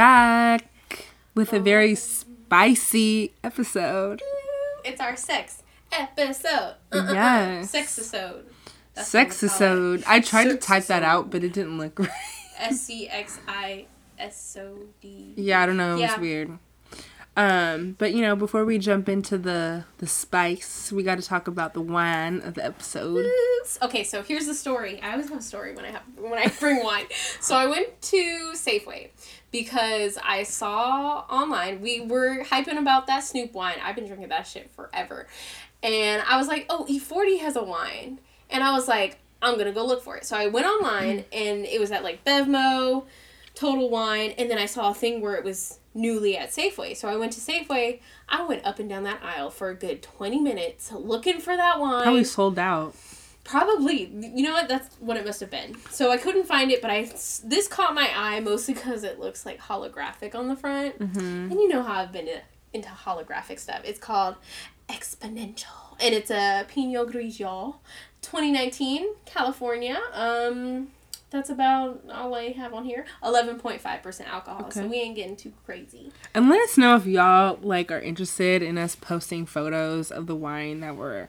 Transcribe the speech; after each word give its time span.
back 0.00 0.64
with 1.34 1.52
a 1.52 1.60
very 1.60 1.94
spicy 1.94 3.34
episode. 3.44 4.22
It's 4.82 4.98
our 4.98 5.14
sex 5.14 5.62
episode. 5.92 6.76
Uh-uh-uh. 6.90 7.12
Yes. 7.12 7.70
Sex 7.72 7.98
episode. 7.98 8.46
Sex 8.94 9.42
episode. 9.44 10.02
I 10.06 10.20
tried 10.20 10.44
to 10.44 10.56
type 10.56 10.86
that 10.86 11.02
out, 11.02 11.28
but 11.28 11.44
it 11.44 11.52
didn't 11.52 11.76
look 11.76 11.98
right. 11.98 12.08
S 12.56 12.80
C 12.80 13.08
X 13.10 13.40
I 13.46 13.84
S 14.18 14.56
O 14.58 14.78
D. 15.02 15.34
Yeah, 15.36 15.60
I 15.60 15.66
don't 15.66 15.76
know. 15.76 15.90
It 15.98 16.00
was 16.00 16.10
Yeah. 16.12 16.18
weird. 16.18 16.58
Um, 17.36 17.94
but 17.98 18.12
you 18.14 18.22
know, 18.22 18.34
before 18.34 18.64
we 18.64 18.78
jump 18.78 19.06
into 19.08 19.36
the 19.36 19.84
the 19.98 20.06
spice, 20.06 20.90
we 20.90 21.02
got 21.02 21.16
to 21.20 21.22
talk 21.22 21.46
about 21.46 21.74
the 21.74 21.80
wine 21.82 22.40
of 22.40 22.54
the 22.54 22.64
episode. 22.64 23.26
Okay, 23.82 24.02
so 24.02 24.22
here's 24.22 24.46
the 24.46 24.54
story. 24.54 24.98
I 25.02 25.12
always 25.12 25.28
have 25.28 25.38
a 25.38 25.42
story 25.42 25.74
when 25.74 25.84
I 25.84 25.90
have 25.90 26.02
when 26.18 26.38
I 26.38 26.48
bring 26.60 26.82
wine. 26.82 27.04
So 27.40 27.54
I 27.54 27.66
went 27.66 28.00
to 28.02 28.52
Safeway 28.54 29.10
because 29.50 30.18
I 30.22 30.42
saw 30.44 31.24
online 31.28 31.80
we 31.80 32.00
were 32.00 32.44
hyping 32.44 32.78
about 32.78 33.06
that 33.06 33.24
Snoop 33.24 33.52
wine. 33.52 33.76
I've 33.82 33.96
been 33.96 34.06
drinking 34.06 34.28
that 34.28 34.46
shit 34.46 34.70
forever, 34.70 35.26
and 35.82 36.22
I 36.28 36.36
was 36.36 36.48
like, 36.48 36.66
oh, 36.68 36.86
E40 36.88 37.40
has 37.40 37.56
a 37.56 37.62
wine, 37.62 38.20
and 38.48 38.62
I 38.62 38.72
was 38.72 38.88
like, 38.88 39.18
I'm 39.42 39.56
gonna 39.58 39.72
go 39.72 39.84
look 39.84 40.02
for 40.02 40.16
it. 40.16 40.24
So 40.24 40.36
I 40.36 40.46
went 40.46 40.66
online 40.66 41.18
mm-hmm. 41.18 41.28
and 41.32 41.64
it 41.64 41.80
was 41.80 41.90
at 41.90 42.04
like 42.04 42.24
Bevmo, 42.24 43.04
Total 43.54 43.88
Wine, 43.88 44.32
and 44.38 44.50
then 44.50 44.58
I 44.58 44.66
saw 44.66 44.90
a 44.90 44.94
thing 44.94 45.20
where 45.20 45.34
it 45.34 45.44
was 45.44 45.78
newly 45.94 46.36
at 46.36 46.50
Safeway. 46.50 46.96
So 46.96 47.08
I 47.08 47.16
went 47.16 47.32
to 47.32 47.40
Safeway. 47.40 48.00
I 48.28 48.44
went 48.44 48.64
up 48.64 48.78
and 48.78 48.88
down 48.88 49.04
that 49.04 49.22
aisle 49.22 49.50
for 49.50 49.70
a 49.70 49.74
good 49.74 50.02
20 50.02 50.40
minutes 50.40 50.92
looking 50.92 51.40
for 51.40 51.56
that 51.56 51.80
wine. 51.80 52.02
Probably 52.02 52.24
sold 52.24 52.58
out. 52.58 52.94
Probably. 53.50 54.06
You 54.06 54.44
know 54.44 54.52
what? 54.52 54.68
That's 54.68 54.94
what 55.00 55.16
it 55.16 55.26
must 55.26 55.40
have 55.40 55.50
been. 55.50 55.74
So 55.90 56.12
I 56.12 56.18
couldn't 56.18 56.44
find 56.44 56.70
it, 56.70 56.80
but 56.80 56.88
I 56.88 57.02
this 57.42 57.66
caught 57.66 57.96
my 57.96 58.08
eye 58.14 58.38
mostly 58.38 58.74
because 58.74 59.02
it 59.02 59.18
looks 59.18 59.44
like 59.44 59.58
holographic 59.58 60.36
on 60.36 60.46
the 60.46 60.54
front. 60.54 60.96
Mm-hmm. 61.00 61.50
And 61.50 61.52
you 61.54 61.66
know 61.66 61.82
how 61.82 61.94
I've 61.94 62.12
been 62.12 62.28
into 62.72 62.88
holographic 62.88 63.58
stuff. 63.58 63.80
It's 63.82 63.98
called 63.98 64.36
Exponential, 64.88 65.96
and 65.98 66.14
it's 66.14 66.30
a 66.30 66.64
Pinot 66.68 67.08
Grigio, 67.08 67.74
2019, 68.22 69.14
California. 69.24 70.00
Um, 70.12 70.92
that's 71.30 71.50
about 71.50 72.04
all 72.12 72.32
I 72.36 72.52
have 72.52 72.72
on 72.72 72.84
here. 72.84 73.04
11.5% 73.24 74.28
alcohol, 74.28 74.70
so 74.70 74.86
we 74.86 74.96
ain't 74.98 75.16
getting 75.16 75.34
too 75.34 75.52
crazy. 75.66 76.12
And 76.34 76.48
let 76.48 76.60
us 76.60 76.78
know 76.78 76.94
if 76.94 77.04
y'all 77.04 77.58
like 77.62 77.90
are 77.90 78.00
interested 78.00 78.62
in 78.62 78.78
us 78.78 78.94
posting 78.94 79.44
photos 79.44 80.12
of 80.12 80.28
the 80.28 80.36
wine 80.36 80.80
that 80.80 80.94
we're 80.94 81.28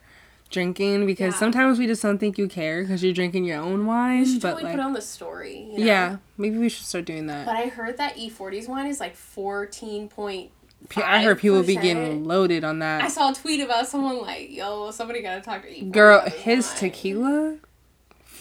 drinking 0.52 1.05
because 1.05 1.33
Yeah. 1.33 1.39
sometimes 1.39 1.80
we 1.80 1.88
just 1.88 2.02
don't 2.02 2.17
think 2.17 2.38
you 2.38 2.47
care 2.47 2.81
because 2.83 3.03
you're 3.03 3.13
drinking 3.13 3.45
your 3.45 3.59
own 3.59 3.85
wine. 3.85 4.19
We 4.19 4.25
should 4.33 4.41
but 4.41 4.49
totally 4.52 4.63
like, 4.66 4.73
put 4.75 4.81
on 4.83 4.93
the 4.93 5.02
story. 5.02 5.67
You 5.71 5.80
know? 5.80 5.85
yeah, 5.85 6.17
maybe 6.38 6.58
we 6.58 6.69
should 6.69 6.85
start 6.85 7.05
doing 7.05 7.27
that. 7.27 7.45
But 7.45 7.55
I 7.55 7.67
heard 7.67 7.97
that 7.97 8.16
E40's 8.17 8.67
wine 8.67 8.88
is 8.88 8.99
like 8.99 9.16
14.5 9.16 10.49
Pe- 10.89 11.03
I 11.03 11.23
heard 11.23 11.39
people 11.39 11.61
be 11.63 11.75
getting 11.75 12.25
loaded 12.25 12.63
on 12.63 12.80
that. 12.80 13.03
I 13.03 13.08
saw 13.08 13.31
a 13.31 13.35
tweet 13.35 13.59
about 13.61 13.88
someone 13.88 14.19
like, 14.21 14.52
"Yo, 14.52 14.89
somebody 14.91 15.21
gotta 15.21 15.39
talk 15.41 15.61
to 15.61 15.67
E40." 15.69 15.91
Girl, 15.91 16.21
his 16.21 16.67
wine." 16.67 16.77
tequila, 16.77 17.55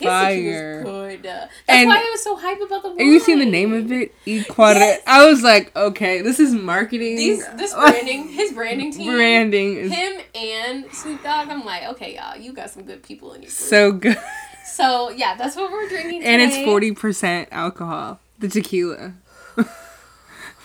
fire. 0.09 0.83
good. 0.85 1.23
That's 1.23 1.51
And- 1.69 1.89
why 1.89 1.97
I 1.99 2.11
was 2.11 2.23
so 2.23 2.37
hype 2.37 2.61
about 2.61 2.83
the 2.83 2.89
wine. 2.91 2.99
Have 2.99 3.07
you 3.07 3.21
seen 3.21 3.39
the 3.39 3.47
name 3.47 3.73
of 3.73 3.91
it? 3.93 4.15
Yes. 4.25 4.49
I 5.07 5.27
was 5.27 5.43
like, 5.43 5.75
okay, 5.77 6.23
this 6.23 6.41
is 6.41 6.53
marketing. 6.55 7.17
These, 7.17 7.47
this 7.57 7.75
branding, 7.75 8.29
his 8.29 8.53
branding 8.53 8.93
team, 8.93 9.13
branding 9.13 9.77
is 9.77 9.93
him 9.93 10.21
and 10.35 10.93
Snoop 10.93 11.23
Dogg. 11.23 11.49
I'm 11.49 11.65
like, 11.65 11.85
okay, 11.91 12.15
y'all, 12.17 12.37
you 12.37 12.53
got 12.53 12.71
some 12.71 12.85
good 12.85 13.03
people 13.03 13.33
in 13.33 13.43
your 13.43 13.49
group. 13.49 13.53
so 13.53 13.93
good, 13.93 14.19
So 14.73 15.11
yeah, 15.11 15.35
that's 15.37 15.57
what 15.57 15.71
we're 15.73 15.89
drinking. 15.89 16.23
and 16.25 16.41
it's 16.41 16.57
forty 16.65 16.93
percent 16.93 17.49
alcohol. 17.53 18.21
The 18.39 18.49
tequila. 18.49 19.15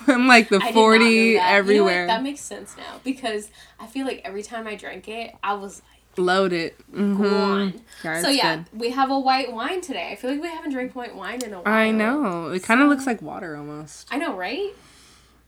I'm 0.07 0.27
like 0.27 0.49
the 0.49 0.57
I 0.57 0.59
did 0.59 0.65
not 0.65 0.69
know 0.75 0.81
forty 0.81 1.05
that. 1.05 1.09
You 1.09 1.37
know 1.37 1.43
everywhere. 1.47 2.07
that 2.07 2.21
makes 2.23 2.41
sense 2.41 2.75
now 2.77 2.99
because 3.03 3.49
I 3.79 3.87
feel 3.87 4.05
like 4.05 4.21
every 4.23 4.43
time 4.43 4.67
I 4.67 4.75
drank 4.75 5.07
it, 5.07 5.33
I 5.41 5.55
was 5.55 5.81
like, 5.91 5.94
Loaded. 6.17 6.73
Mm-hmm. 6.93 7.23
gone. 7.23 7.81
Yeah, 8.03 8.21
so 8.21 8.29
yeah, 8.29 8.55
good. 8.57 8.79
we 8.79 8.89
have 8.91 9.09
a 9.11 9.19
white 9.19 9.51
wine 9.51 9.81
today. 9.81 10.09
I 10.11 10.15
feel 10.15 10.31
like 10.31 10.41
we 10.41 10.47
haven't 10.47 10.71
drank 10.71 10.95
white 10.95 11.15
wine 11.15 11.41
in 11.43 11.53
a 11.53 11.61
while. 11.61 11.73
I 11.73 11.91
know. 11.91 12.49
It 12.49 12.63
kind 12.63 12.81
of 12.81 12.89
looks 12.89 13.05
like 13.05 13.21
water 13.21 13.55
almost. 13.55 14.07
I 14.11 14.17
know, 14.17 14.35
right? 14.35 14.73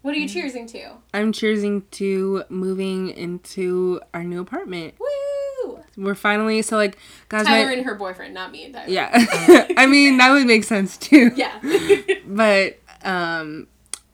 What 0.01 0.15
are 0.15 0.19
you 0.19 0.27
cheersing 0.27 0.69
to? 0.71 0.91
I'm 1.13 1.33
cheersing 1.33 1.83
to 1.91 2.43
moving 2.49 3.09
into 3.09 3.99
our 4.13 4.23
new 4.23 4.39
apartment. 4.39 4.93
Woo! 4.99 5.83
We're 5.97 6.15
finally 6.15 6.61
so 6.61 6.77
like 6.77 6.97
guys. 7.29 7.45
Tyler 7.45 7.65
my, 7.67 7.73
and 7.73 7.85
her 7.85 7.95
boyfriend, 7.95 8.33
not 8.33 8.51
me 8.51 8.65
and 8.65 8.73
Tyler. 8.73 8.89
yeah, 8.89 9.09
I 9.77 9.85
mean 9.87 10.17
that 10.17 10.31
would 10.31 10.45
make 10.45 10.63
sense 10.63 10.97
too. 10.97 11.31
yeah. 11.35 11.59
But 12.25 12.79
um, 13.03 13.67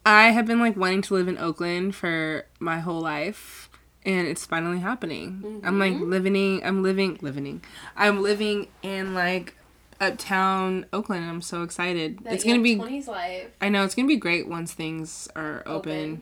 I 0.06 0.30
have 0.30 0.46
been 0.46 0.60
like 0.60 0.78
wanting 0.78 1.02
to 1.04 1.14
live 1.16 1.28
in 1.28 1.38
Oakland 1.38 1.96
for 1.96 2.46
my 2.60 2.80
whole 2.80 3.02
life, 3.02 3.70
and 4.06 4.28
it's 4.28 4.46
finally 4.46 4.80
happening. 4.80 5.62
I'm 5.64 5.80
like 5.80 5.94
Mm-hmm. 5.94 6.10
living. 6.10 6.62
I'm 6.66 6.84
living. 6.84 7.18
Living. 7.22 7.62
I'm 7.96 8.22
living 8.22 8.68
in 8.82 9.14
like 9.14 9.56
uptown 10.02 10.86
Oakland. 10.94 11.22
and 11.24 11.32
I'm 11.32 11.42
so 11.42 11.64
excited. 11.64 12.20
That 12.24 12.34
it's 12.34 12.44
gonna 12.44 12.62
be. 12.62 12.76
20s 12.76 13.08
life. 13.08 13.48
I 13.62 13.70
know 13.70 13.84
it's 13.84 13.96
gonna 13.96 14.08
be 14.08 14.18
great 14.18 14.48
once 14.48 14.74
things 14.74 15.28
are 15.36 15.64
open. 15.66 15.74
Open. 15.92 16.22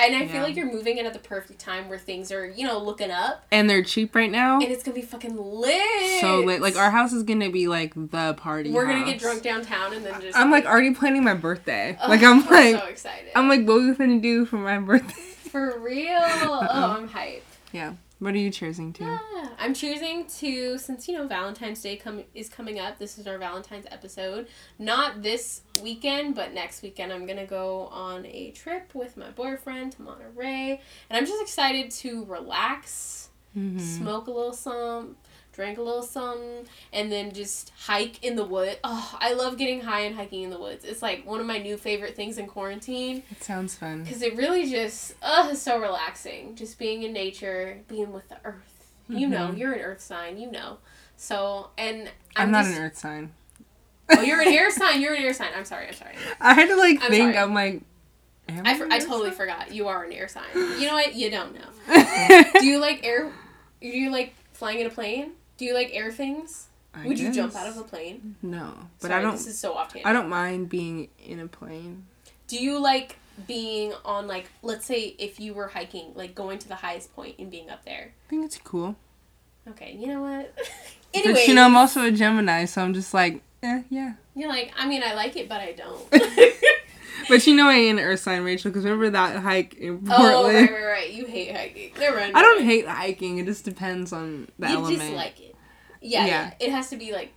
And 0.00 0.14
I 0.14 0.28
feel 0.28 0.42
like 0.44 0.54
you're 0.54 0.72
moving 0.72 0.98
in 0.98 1.06
at 1.06 1.12
the 1.12 1.18
perfect 1.18 1.58
time 1.58 1.88
where 1.88 1.98
things 1.98 2.30
are, 2.30 2.46
you 2.46 2.64
know, 2.64 2.78
looking 2.78 3.10
up. 3.10 3.44
and 3.50 3.68
they're 3.68 3.82
cheap 3.82 4.14
right 4.14 4.30
now. 4.30 4.60
And 4.60 4.70
it's 4.70 4.84
gonna 4.84 4.94
be 4.94 5.02
fucking 5.02 5.36
lit. 5.36 6.20
So 6.20 6.38
lit. 6.38 6.60
Like 6.62 6.76
our 6.76 6.92
house 6.92 7.12
is 7.12 7.24
gonna 7.24 7.50
be 7.50 7.66
like 7.66 7.94
the 7.96 8.34
party. 8.34 8.70
We're 8.70 8.86
gonna 8.86 9.04
get 9.04 9.18
drunk 9.18 9.42
downtown 9.42 9.92
and 9.92 10.06
then 10.06 10.20
just. 10.20 10.38
I'm 10.38 10.52
like 10.52 10.66
already 10.66 10.94
planning 10.94 11.24
my 11.24 11.34
birthday. 11.34 11.96
Ugh, 12.00 12.08
like 12.10 12.22
I'm 12.22 12.46
like 12.46 12.76
so 12.80 12.86
excited. 12.86 13.32
I'm 13.34 13.48
like 13.48 13.66
what 13.66 13.78
are 13.82 13.88
we 13.88 13.94
gonna 13.94 14.20
do 14.20 14.44
for 14.46 14.56
my 14.58 14.78
birthday? 14.90 15.14
For 15.50 15.78
real. 15.78 16.18
Oh, 16.20 16.66
I'm 16.70 17.08
hyped. 17.08 17.40
yeah. 17.72 17.94
What 18.20 18.34
are 18.34 18.38
you 18.38 18.50
choosing 18.50 18.92
to? 18.94 19.04
Yeah, 19.04 19.48
I'm 19.60 19.74
choosing 19.74 20.26
to 20.38 20.76
since 20.78 21.06
you 21.06 21.16
know 21.16 21.28
Valentine's 21.28 21.80
Day 21.80 21.94
come 21.96 22.24
is 22.34 22.48
coming 22.48 22.80
up. 22.80 22.98
This 22.98 23.16
is 23.16 23.28
our 23.28 23.38
Valentine's 23.38 23.86
episode. 23.92 24.48
Not 24.76 25.22
this 25.22 25.60
weekend, 25.80 26.34
but 26.34 26.52
next 26.52 26.82
weekend 26.82 27.12
I'm 27.12 27.26
gonna 27.26 27.46
go 27.46 27.82
on 27.92 28.26
a 28.26 28.50
trip 28.50 28.92
with 28.92 29.16
my 29.16 29.30
boyfriend 29.30 29.92
to 29.92 30.02
Monterey, 30.02 30.80
and 31.08 31.16
I'm 31.16 31.26
just 31.26 31.40
excited 31.40 31.92
to 31.92 32.24
relax, 32.24 33.28
Mhm. 33.56 33.80
smoke 33.80 34.26
a 34.26 34.32
little 34.32 34.52
some, 34.52 35.16
drink 35.58 35.76
a 35.76 35.82
little 35.82 36.02
something, 36.02 36.68
and 36.92 37.10
then 37.10 37.32
just 37.32 37.72
hike 37.76 38.22
in 38.22 38.36
the 38.36 38.44
woods. 38.44 38.76
Oh, 38.84 39.18
I 39.20 39.32
love 39.32 39.56
getting 39.58 39.80
high 39.80 40.02
and 40.02 40.14
hiking 40.14 40.44
in 40.44 40.50
the 40.50 40.58
woods. 40.58 40.84
It's 40.84 41.02
like 41.02 41.26
one 41.26 41.40
of 41.40 41.46
my 41.46 41.58
new 41.58 41.76
favorite 41.76 42.14
things 42.14 42.38
in 42.38 42.46
quarantine. 42.46 43.24
It 43.28 43.42
sounds 43.42 43.74
fun. 43.74 44.04
Because 44.04 44.22
it 44.22 44.36
really 44.36 44.70
just, 44.70 45.14
uh, 45.20 45.48
is 45.50 45.60
so 45.60 45.80
relaxing. 45.80 46.54
Just 46.54 46.78
being 46.78 47.02
in 47.02 47.12
nature, 47.12 47.78
being 47.88 48.12
with 48.12 48.28
the 48.28 48.36
earth. 48.44 48.86
You 49.08 49.26
know, 49.26 49.48
Mhm. 49.48 49.58
you're 49.58 49.72
an 49.72 49.80
earth 49.80 50.00
sign, 50.00 50.38
you 50.38 50.48
know. 50.48 50.78
So, 51.16 51.70
and 51.76 52.08
I'm, 52.36 52.46
I'm, 52.46 52.50
not 52.52 52.64
just, 52.66 52.76
an 52.78 52.84
earth 52.84 52.96
sign. 52.98 53.32
Oh, 54.10 54.20
you're 54.20 54.40
an 54.40 54.48
air 54.48 54.70
sign. 54.70 55.00
You're 55.00 55.14
an 55.14 55.22
air 55.24 55.34
sign. 55.34 55.48
I'm 55.56 55.64
sorry. 55.64 55.88
I'm 55.88 55.94
sorry. 55.94 56.14
I 56.40 56.54
had 56.54 56.68
to 56.68 56.76
like 56.76 57.02
I'm 57.02 57.10
think. 57.10 57.34
sorry. 57.34 57.38
I'm 57.38 57.52
like. 57.52 57.82
I, 58.64 58.78
for, 58.78 58.86
I 58.90 58.98
totally 59.00 59.30
sign? 59.30 59.36
forgot. 59.36 59.74
You 59.74 59.88
are 59.88 60.04
an 60.04 60.12
air 60.12 60.28
sign. 60.28 60.44
You 60.54 60.86
know 60.86 60.94
what? 60.94 61.14
You 61.16 61.30
don't 61.30 61.52
know. 61.54 62.44
Do 62.60 62.64
you 62.64 62.78
like 62.78 63.04
air? 63.04 63.32
Do 63.82 63.88
you 63.88 64.10
like 64.10 64.34
flying 64.52 64.78
in 64.80 64.86
a 64.86 64.90
plane? 64.90 65.32
Do 65.58 65.64
you 65.64 65.74
like 65.74 65.90
air 65.92 66.10
things? 66.10 66.68
I 66.94 67.06
Would 67.06 67.18
you 67.18 67.32
jump 67.32 67.54
out 67.54 67.66
of 67.66 67.76
a 67.76 67.82
plane? 67.82 68.36
No, 68.42 68.72
but 69.00 69.08
Sorry, 69.08 69.20
I 69.20 69.22
don't. 69.22 69.32
This 69.32 69.46
is 69.46 69.58
so 69.58 69.74
off 69.74 69.94
I 70.04 70.12
don't 70.12 70.28
mind 70.28 70.68
being 70.68 71.08
in 71.22 71.40
a 71.40 71.46
plane. 71.46 72.06
Do 72.46 72.56
you 72.56 72.80
like 72.80 73.16
being 73.46 73.92
on 74.04 74.26
like, 74.26 74.50
let's 74.62 74.86
say 74.86 75.14
if 75.18 75.38
you 75.38 75.52
were 75.52 75.68
hiking, 75.68 76.12
like 76.14 76.34
going 76.34 76.58
to 76.60 76.68
the 76.68 76.76
highest 76.76 77.14
point 77.14 77.36
and 77.38 77.50
being 77.50 77.68
up 77.70 77.84
there? 77.84 78.12
I 78.26 78.30
think 78.30 78.44
it's 78.46 78.58
cool. 78.58 78.96
Okay, 79.68 79.94
you 79.98 80.06
know 80.06 80.22
what? 80.22 80.54
But 81.10 81.24
anyway, 81.24 81.44
you 81.48 81.54
know, 81.54 81.64
I'm 81.64 81.74
also 81.74 82.02
a 82.02 82.10
Gemini, 82.10 82.66
so 82.66 82.82
I'm 82.82 82.92
just 82.92 83.14
like, 83.14 83.40
eh, 83.62 83.80
yeah. 83.88 84.12
You're 84.34 84.50
like, 84.50 84.74
I 84.76 84.86
mean, 84.86 85.02
I 85.02 85.14
like 85.14 85.36
it, 85.36 85.48
but 85.48 85.58
I 85.58 85.72
don't. 85.72 86.06
But 87.28 87.46
you 87.46 87.54
know, 87.54 87.68
I 87.68 87.74
ain't 87.74 87.98
an 87.98 88.04
earth 88.04 88.20
sign, 88.20 88.42
Rachel, 88.42 88.70
because 88.70 88.84
remember 88.84 89.10
that 89.10 89.36
hike 89.36 89.74
in 89.74 89.98
Portland? 89.98 90.10
oh, 90.10 90.46
right, 90.46 90.70
right, 90.70 90.84
right. 90.84 91.10
You 91.12 91.26
hate 91.26 91.54
hiking. 91.54 91.92
Never 91.98 92.16
mind. 92.18 92.36
I 92.36 92.42
don't 92.42 92.62
hate 92.64 92.86
hiking. 92.86 93.38
It 93.38 93.46
just 93.46 93.64
depends 93.64 94.12
on 94.12 94.48
the 94.58 94.68
You 94.68 94.74
element. 94.76 95.00
just 95.00 95.12
like 95.12 95.40
it. 95.40 95.47
Yeah, 96.00 96.20
Yeah. 96.20 96.26
yeah, 96.26 96.54
It 96.60 96.70
has 96.70 96.90
to 96.90 96.96
be 96.96 97.12
like 97.12 97.32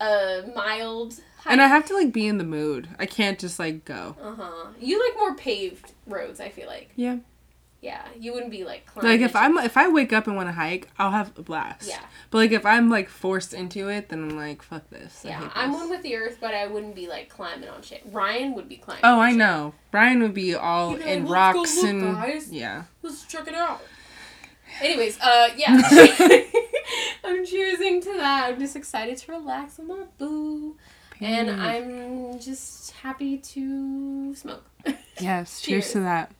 a 0.00 0.42
mild 0.54 1.20
hike. 1.38 1.52
and 1.52 1.62
I 1.62 1.66
have 1.68 1.84
to 1.86 1.94
like 1.94 2.12
be 2.12 2.26
in 2.26 2.38
the 2.38 2.44
mood. 2.44 2.88
I 2.98 3.06
can't 3.06 3.38
just 3.38 3.58
like 3.58 3.84
go. 3.84 4.16
uh 4.22 4.34
huh. 4.34 4.66
You 4.80 5.02
like 5.04 5.18
more 5.18 5.34
paved 5.34 5.92
roads. 6.06 6.40
I 6.40 6.48
feel 6.50 6.66
like. 6.66 6.90
Yeah. 6.96 7.18
Yeah, 7.80 8.00
you 8.18 8.32
wouldn't 8.32 8.50
be 8.50 8.64
like 8.64 8.86
climbing. 8.86 9.10
Like 9.10 9.20
if 9.20 9.36
I'm 9.36 9.58
if 9.58 9.76
I 9.76 9.88
wake 9.88 10.10
up 10.14 10.26
and 10.26 10.36
want 10.36 10.48
to 10.48 10.52
hike, 10.54 10.88
I'll 10.98 11.10
have 11.10 11.38
a 11.38 11.42
blast. 11.42 11.86
Yeah. 11.86 12.00
But 12.30 12.38
like 12.38 12.52
if 12.52 12.64
I'm 12.64 12.88
like 12.88 13.10
forced 13.10 13.52
into 13.52 13.88
it, 13.90 14.08
then 14.08 14.22
I'm 14.22 14.36
like, 14.38 14.62
fuck 14.62 14.88
this. 14.88 15.20
Yeah, 15.22 15.38
hate 15.40 15.50
I'm 15.54 15.72
one 15.74 15.90
with 15.90 16.00
the 16.02 16.16
earth, 16.16 16.38
but 16.40 16.54
I 16.54 16.66
wouldn't 16.66 16.94
be 16.94 17.06
like 17.08 17.28
climbing 17.28 17.68
on 17.68 17.82
shit. 17.82 18.00
Ryan 18.10 18.54
would 18.54 18.70
be 18.70 18.76
climbing. 18.78 19.02
Oh, 19.04 19.20
I 19.20 19.30
shit. 19.30 19.38
know. 19.38 19.74
Ryan 19.92 20.22
would 20.22 20.32
be 20.32 20.54
all 20.54 20.94
in 20.96 21.26
"Let's 21.26 21.28
go 21.28 21.30
rocks 21.34 21.76
look, 21.76 21.84
and 21.90 22.14
guys." 22.14 22.50
yeah. 22.50 22.84
Let's 23.02 23.22
check 23.26 23.46
it 23.48 23.54
out. 23.54 23.82
Anyways, 24.80 25.20
uh, 25.20 25.50
yeah. 25.54 25.76
I'm 27.24 27.44
choosing 27.44 28.00
to 28.02 28.12
that. 28.14 28.50
I'm 28.52 28.58
just 28.60 28.76
excited 28.76 29.16
to 29.18 29.32
relax 29.32 29.78
with 29.78 29.88
my 29.88 30.04
boo. 30.18 30.76
And 31.20 31.50
I'm 31.50 32.38
just 32.40 32.90
happy 32.92 33.38
to 33.38 34.34
smoke. 34.34 34.64
Yes, 35.20 35.60
cheers, 35.60 35.84
Cheers. 35.84 35.92
to 35.92 36.00
that. 36.00 36.32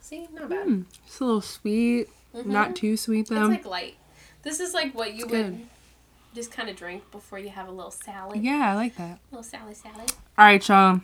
See, 0.00 0.28
not 0.32 0.48
bad. 0.50 0.66
Mm, 0.66 0.84
it's 1.06 1.18
a 1.20 1.24
little 1.24 1.40
sweet, 1.40 2.08
not 2.44 2.76
too 2.76 2.96
sweet 2.96 3.28
though. 3.28 3.50
It's 3.50 3.64
like 3.64 3.66
light. 3.66 3.94
This 4.42 4.60
is 4.60 4.74
like 4.74 4.94
what 4.94 5.14
you 5.14 5.24
It's 5.24 5.32
would 5.32 5.46
good. 5.56 5.66
just 6.34 6.52
kind 6.52 6.68
of 6.68 6.76
drink 6.76 7.10
before 7.10 7.38
you 7.38 7.48
have 7.48 7.68
a 7.68 7.72
little 7.72 7.90
salad. 7.90 8.42
yeah, 8.42 8.70
I 8.70 8.74
like 8.74 8.96
that. 8.96 9.18
A 9.18 9.34
little 9.34 9.42
salad 9.42 9.76
salad. 9.76 10.12
All 10.36 10.44
right, 10.44 10.68
y'all. 10.68 11.00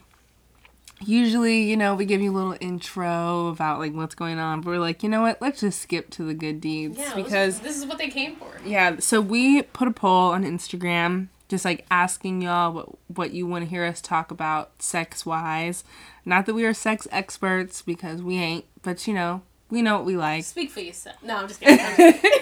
Usually, 1.04 1.62
you 1.62 1.76
know, 1.76 1.94
we 1.94 2.04
give 2.04 2.20
you 2.20 2.30
a 2.30 2.36
little 2.36 2.56
intro 2.60 3.48
about 3.48 3.78
like 3.78 3.94
what's 3.94 4.14
going 4.14 4.38
on, 4.38 4.60
but 4.60 4.70
we're 4.70 4.78
like, 4.78 5.02
you 5.02 5.08
know 5.08 5.22
what? 5.22 5.40
Let's 5.40 5.60
just 5.60 5.80
skip 5.80 6.10
to 6.10 6.24
the 6.24 6.34
good 6.34 6.60
deeds 6.60 6.98
Yeah, 6.98 7.14
because 7.14 7.60
this 7.60 7.76
is 7.78 7.86
what 7.86 7.98
they 7.98 8.08
came 8.08 8.36
for. 8.36 8.50
yeah. 8.64 8.96
So 8.98 9.20
we 9.20 9.62
put 9.62 9.88
a 9.88 9.92
poll 9.92 10.30
on 10.32 10.44
Instagram, 10.44 11.28
just 11.48 11.64
like 11.64 11.86
asking 11.90 12.42
y'all 12.42 12.72
what 12.72 12.88
what 13.08 13.30
you 13.32 13.46
want 13.46 13.64
to 13.64 13.70
hear 13.70 13.84
us 13.84 14.00
talk 14.00 14.30
about 14.30 14.82
sex 14.82 15.24
wise. 15.24 15.84
Not 16.26 16.44
that 16.46 16.54
we 16.54 16.64
are 16.66 16.74
sex 16.74 17.08
experts 17.10 17.80
because 17.82 18.22
we 18.22 18.36
ain't, 18.36 18.66
but 18.82 19.06
you 19.08 19.14
know, 19.14 19.40
we 19.70 19.80
know 19.82 19.96
what 19.96 20.04
we 20.04 20.16
like. 20.18 20.44
Speak 20.44 20.70
for 20.70 20.80
yourself. 20.80 21.16
No, 21.22 21.36
I'm 21.36 21.48
just 21.48 21.60
kidding. 21.62 21.80
I'm 21.80 21.96
just 21.96 22.22
kidding. 22.22 22.40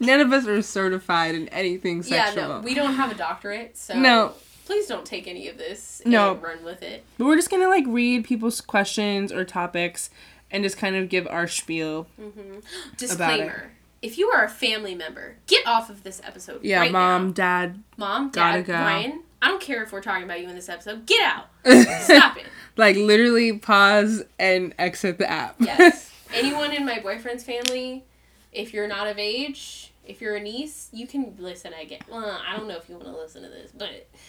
None 0.00 0.20
of 0.20 0.32
us 0.32 0.46
are 0.48 0.62
certified 0.62 1.34
in 1.36 1.48
anything 1.48 2.02
sexual. 2.02 2.42
yeah, 2.42 2.48
no, 2.48 2.60
we 2.60 2.74
don't 2.74 2.94
have 2.94 3.12
a 3.12 3.14
doctorate, 3.14 3.76
so 3.76 3.94
No. 3.98 4.32
Please 4.68 4.86
don't 4.86 5.06
take 5.06 5.26
any 5.26 5.48
of 5.48 5.56
this 5.56 6.02
No. 6.04 6.32
and 6.32 6.42
run 6.42 6.62
with 6.62 6.82
it. 6.82 7.02
But 7.16 7.24
we're 7.24 7.36
just 7.36 7.48
gonna 7.48 7.68
like 7.68 7.84
read 7.86 8.24
people's 8.26 8.60
questions 8.60 9.32
or 9.32 9.42
topics 9.42 10.10
and 10.50 10.62
just 10.62 10.76
kind 10.76 10.94
of 10.94 11.08
give 11.08 11.26
our 11.26 11.48
spiel. 11.48 12.06
Mm-hmm. 12.20 12.58
Disclaimer. 12.98 13.70
If 14.02 14.18
you 14.18 14.28
are 14.28 14.44
a 14.44 14.48
family 14.50 14.94
member, 14.94 15.36
get 15.46 15.66
off 15.66 15.88
of 15.88 16.02
this 16.02 16.20
episode. 16.22 16.62
Yeah, 16.62 16.80
right 16.80 16.92
mom, 16.92 17.28
now. 17.28 17.32
dad, 17.32 17.82
mom, 17.96 18.28
dad, 18.28 18.66
go. 18.66 18.74
Ryan. 18.74 19.22
I 19.40 19.48
don't 19.48 19.62
care 19.62 19.82
if 19.82 19.90
we're 19.90 20.02
talking 20.02 20.24
about 20.24 20.38
you 20.42 20.50
in 20.50 20.54
this 20.54 20.68
episode. 20.68 21.06
Get 21.06 21.24
out. 21.24 21.46
Stop 22.02 22.36
it. 22.36 22.44
like 22.76 22.96
literally 22.96 23.56
pause 23.58 24.22
and 24.38 24.74
exit 24.78 25.16
the 25.16 25.30
app. 25.30 25.56
Yes. 25.60 26.12
Anyone 26.34 26.74
in 26.74 26.84
my 26.84 27.00
boyfriend's 27.00 27.42
family, 27.42 28.04
if 28.52 28.74
you're 28.74 28.86
not 28.86 29.06
of 29.06 29.18
age, 29.18 29.87
if 30.08 30.22
you're 30.22 30.34
a 30.36 30.40
niece, 30.40 30.88
you 30.92 31.06
can 31.06 31.36
listen. 31.38 31.72
I 31.78 31.84
get. 31.84 32.02
Well, 32.10 32.40
I 32.46 32.56
don't 32.56 32.66
know 32.66 32.76
if 32.76 32.88
you 32.88 32.96
want 32.96 33.06
to 33.06 33.16
listen 33.16 33.42
to 33.42 33.48
this, 33.48 33.70
but 33.72 34.08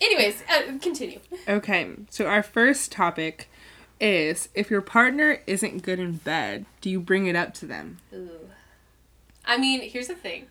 anyways, 0.00 0.42
uh, 0.50 0.78
continue. 0.80 1.20
okay, 1.46 1.90
so 2.10 2.26
our 2.26 2.42
first 2.42 2.90
topic 2.90 3.48
is 4.00 4.48
if 4.54 4.70
your 4.70 4.80
partner 4.80 5.42
isn't 5.46 5.82
good 5.82 6.00
in 6.00 6.14
bed, 6.14 6.64
do 6.80 6.90
you 6.90 6.98
bring 6.98 7.26
it 7.26 7.36
up 7.36 7.54
to 7.54 7.66
them? 7.66 7.98
Ooh. 8.12 8.48
I 9.44 9.58
mean, 9.58 9.82
here's 9.82 10.08
the 10.08 10.14
thing. 10.14 10.46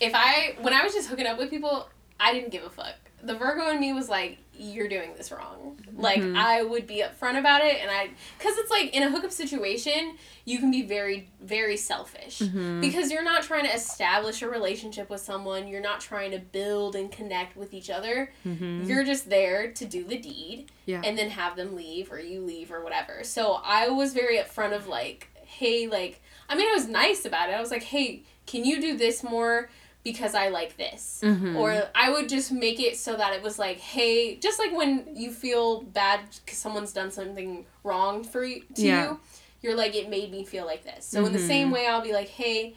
If 0.00 0.12
I 0.14 0.54
when 0.60 0.72
I 0.72 0.82
was 0.84 0.94
just 0.94 1.08
hooking 1.08 1.26
up 1.26 1.36
with 1.36 1.50
people, 1.50 1.88
I 2.18 2.32
didn't 2.32 2.50
give 2.50 2.64
a 2.64 2.70
fuck. 2.70 2.94
The 3.22 3.34
Virgo 3.34 3.70
in 3.70 3.80
me 3.80 3.92
was 3.92 4.08
like, 4.08 4.38
"You're 4.56 4.88
doing 4.88 5.14
this 5.16 5.30
wrong." 5.30 5.76
Mm-hmm. 5.82 6.00
Like 6.00 6.22
I 6.22 6.62
would 6.62 6.86
be 6.86 7.02
upfront 7.02 7.38
about 7.38 7.62
it, 7.62 7.76
and 7.80 7.90
I, 7.90 8.10
because 8.38 8.56
it's 8.58 8.70
like 8.70 8.94
in 8.94 9.02
a 9.02 9.10
hookup 9.10 9.32
situation, 9.32 10.16
you 10.44 10.58
can 10.58 10.70
be 10.70 10.82
very, 10.82 11.28
very 11.40 11.76
selfish 11.76 12.40
mm-hmm. 12.40 12.80
because 12.80 13.10
you're 13.10 13.22
not 13.22 13.42
trying 13.42 13.64
to 13.64 13.74
establish 13.74 14.42
a 14.42 14.48
relationship 14.48 15.10
with 15.10 15.20
someone. 15.20 15.68
You're 15.68 15.80
not 15.82 16.00
trying 16.00 16.30
to 16.32 16.38
build 16.38 16.96
and 16.96 17.10
connect 17.10 17.56
with 17.56 17.74
each 17.74 17.90
other. 17.90 18.32
Mm-hmm. 18.46 18.84
You're 18.84 19.04
just 19.04 19.28
there 19.28 19.70
to 19.72 19.84
do 19.84 20.04
the 20.04 20.18
deed 20.18 20.70
Yeah. 20.86 21.02
and 21.04 21.16
then 21.16 21.30
have 21.30 21.56
them 21.56 21.76
leave 21.76 22.10
or 22.10 22.18
you 22.18 22.40
leave 22.40 22.72
or 22.72 22.82
whatever. 22.82 23.22
So 23.22 23.60
I 23.64 23.88
was 23.88 24.12
very 24.12 24.38
upfront 24.38 24.74
of 24.74 24.88
like, 24.88 25.28
hey, 25.44 25.86
like, 25.86 26.22
I 26.48 26.56
mean, 26.56 26.68
I 26.68 26.74
was 26.74 26.88
nice 26.88 27.24
about 27.24 27.48
it. 27.50 27.52
I 27.52 27.60
was 27.60 27.70
like, 27.70 27.84
hey, 27.84 28.22
can 28.46 28.64
you 28.64 28.80
do 28.80 28.96
this 28.96 29.22
more 29.22 29.70
because 30.02 30.34
I 30.34 30.48
like 30.48 30.76
this? 30.76 31.20
Mm-hmm. 31.22 31.56
Or 31.56 31.82
I 31.94 32.10
would 32.10 32.28
just 32.28 32.50
make 32.52 32.80
it 32.80 32.96
so 32.96 33.16
that 33.16 33.32
it 33.34 33.42
was 33.42 33.58
like, 33.58 33.78
hey, 33.78 34.36
just 34.36 34.58
like 34.58 34.72
when 34.72 35.04
you 35.14 35.30
feel 35.30 35.82
bad 35.82 36.20
because 36.44 36.58
someone's 36.58 36.92
done 36.92 37.10
something 37.10 37.66
wrong 37.84 38.24
for 38.24 38.42
you, 38.44 38.62
to 38.76 38.82
Yeah. 38.82 39.08
you, 39.10 39.20
you're 39.62 39.74
like, 39.76 39.94
it 39.94 40.08
made 40.08 40.30
me 40.30 40.44
feel 40.44 40.64
like 40.64 40.84
this. 40.84 41.04
So 41.04 41.24
in 41.26 41.32
the 41.34 41.38
same 41.38 41.70
way, 41.70 41.86
I'll 41.86 42.00
be 42.02 42.12
like, 42.14 42.28
hey, 42.28 42.74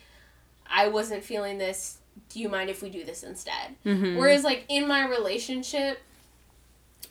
I 0.69 0.89
wasn't 0.89 1.23
feeling 1.23 1.57
this. 1.57 1.97
Do 2.29 2.39
you 2.41 2.49
mind 2.49 2.69
if 2.69 2.81
we 2.83 2.89
do 2.89 3.03
this 3.05 3.23
instead? 3.23 3.75
Mm-hmm. 3.85 4.17
Whereas, 4.17 4.43
like, 4.43 4.65
in 4.67 4.87
my 4.87 5.07
relationship, 5.07 5.99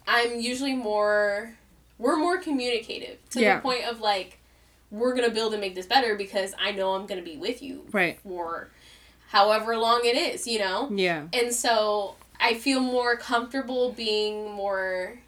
I'm 0.07 0.41
usually 0.41 0.75
more, 0.75 1.55
we're 1.99 2.17
more 2.17 2.39
communicative 2.39 3.19
to 3.31 3.41
Yeah. 3.41 3.57
the 3.57 3.63
point 3.63 3.85
of 3.85 4.01
like, 4.01 4.39
we're 4.91 5.15
gonna 5.15 5.31
build 5.31 5.53
and 5.55 5.61
make 5.61 5.75
this 5.75 5.87
better 5.87 6.17
because 6.17 6.55
I 6.61 6.73
know 6.73 6.95
I'm 6.95 7.07
gonna 7.07 7.23
be 7.23 7.37
with 7.39 7.63
you 7.63 7.87
Right. 7.93 8.19
for 8.21 8.71
however 9.33 9.77
long 9.79 10.03
it 10.05 10.15
is, 10.15 10.47
you 10.47 10.59
know? 10.59 10.91
Yeah. 10.95 11.25
And 11.33 11.55
so 11.55 12.17
I 12.39 12.53
feel 12.55 12.81
more 12.81 13.17
comfortable 13.17 13.91
being 13.93 14.51
more, 14.53 15.19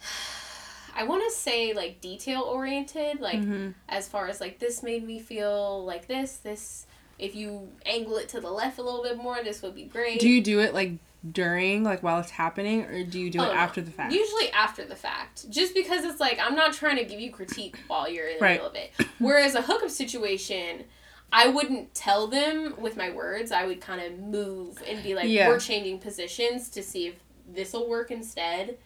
I 0.94 1.04
want 1.04 1.22
to 1.24 1.30
say 1.30 1.72
like 1.72 2.00
detail 2.00 2.42
oriented, 2.42 3.20
like 3.20 3.38
Mhm. 3.40 3.74
as 3.88 4.08
far 4.08 4.26
as 4.28 4.40
like 4.40 4.58
this 4.58 4.82
made 4.82 5.06
me 5.06 5.20
feel 5.20 5.84
like 5.84 6.08
this, 6.08 6.36
this, 6.38 6.86
if 7.18 7.34
you 7.36 7.68
angle 7.84 8.16
it 8.16 8.28
to 8.30 8.40
the 8.40 8.50
left 8.50 8.78
a 8.78 8.82
little 8.82 9.02
bit 9.02 9.16
more, 9.18 9.38
this 9.44 9.62
would 9.62 9.74
be 9.74 9.84
great. 9.84 10.18
Do 10.20 10.28
you 10.28 10.42
do 10.42 10.58
it 10.60 10.74
like 10.74 10.92
during, 11.32 11.84
like 11.84 12.02
while 12.02 12.18
it's 12.18 12.30
happening, 12.30 12.82
or 12.84 13.04
do 13.04 13.20
you 13.20 13.30
do 13.30 13.40
Oh, 13.40 13.44
it 13.50 13.54
after 13.54 13.80
the 13.82 13.90
fact? 13.90 14.12
Usually 14.12 14.50
after 14.52 14.84
the 14.84 14.96
fact. 14.96 15.48
Just 15.50 15.74
because 15.74 16.04
it's 16.04 16.18
like 16.20 16.38
I'm 16.40 16.56
not 16.56 16.72
trying 16.72 16.96
to 16.96 17.04
give 17.04 17.20
you 17.20 17.30
critique 17.30 17.76
while 17.86 18.08
you're 18.08 18.26
in 18.28 18.38
the 18.38 18.42
Right. 18.42 18.52
middle 18.54 18.66
of 18.68 18.74
it. 18.74 18.92
Whereas 19.18 19.54
a 19.54 19.62
hookup 19.62 19.90
situation, 19.90 20.84
I 21.32 21.48
wouldn't 21.48 21.94
tell 21.94 22.26
them 22.28 22.74
with 22.78 22.96
my 22.96 23.10
words. 23.10 23.52
I 23.52 23.66
would 23.66 23.80
kind 23.80 24.00
of 24.00 24.18
move 24.18 24.82
and 24.88 25.02
be 25.02 25.14
like, 25.14 25.28
Yeah. 25.28 25.48
we're 25.48 25.58
changing 25.60 25.98
positions 25.98 26.68
to 26.70 26.82
see 26.82 27.08
if 27.08 27.14
this 27.48 27.72
will 27.72 27.88
work 27.88 28.10
instead. 28.10 28.78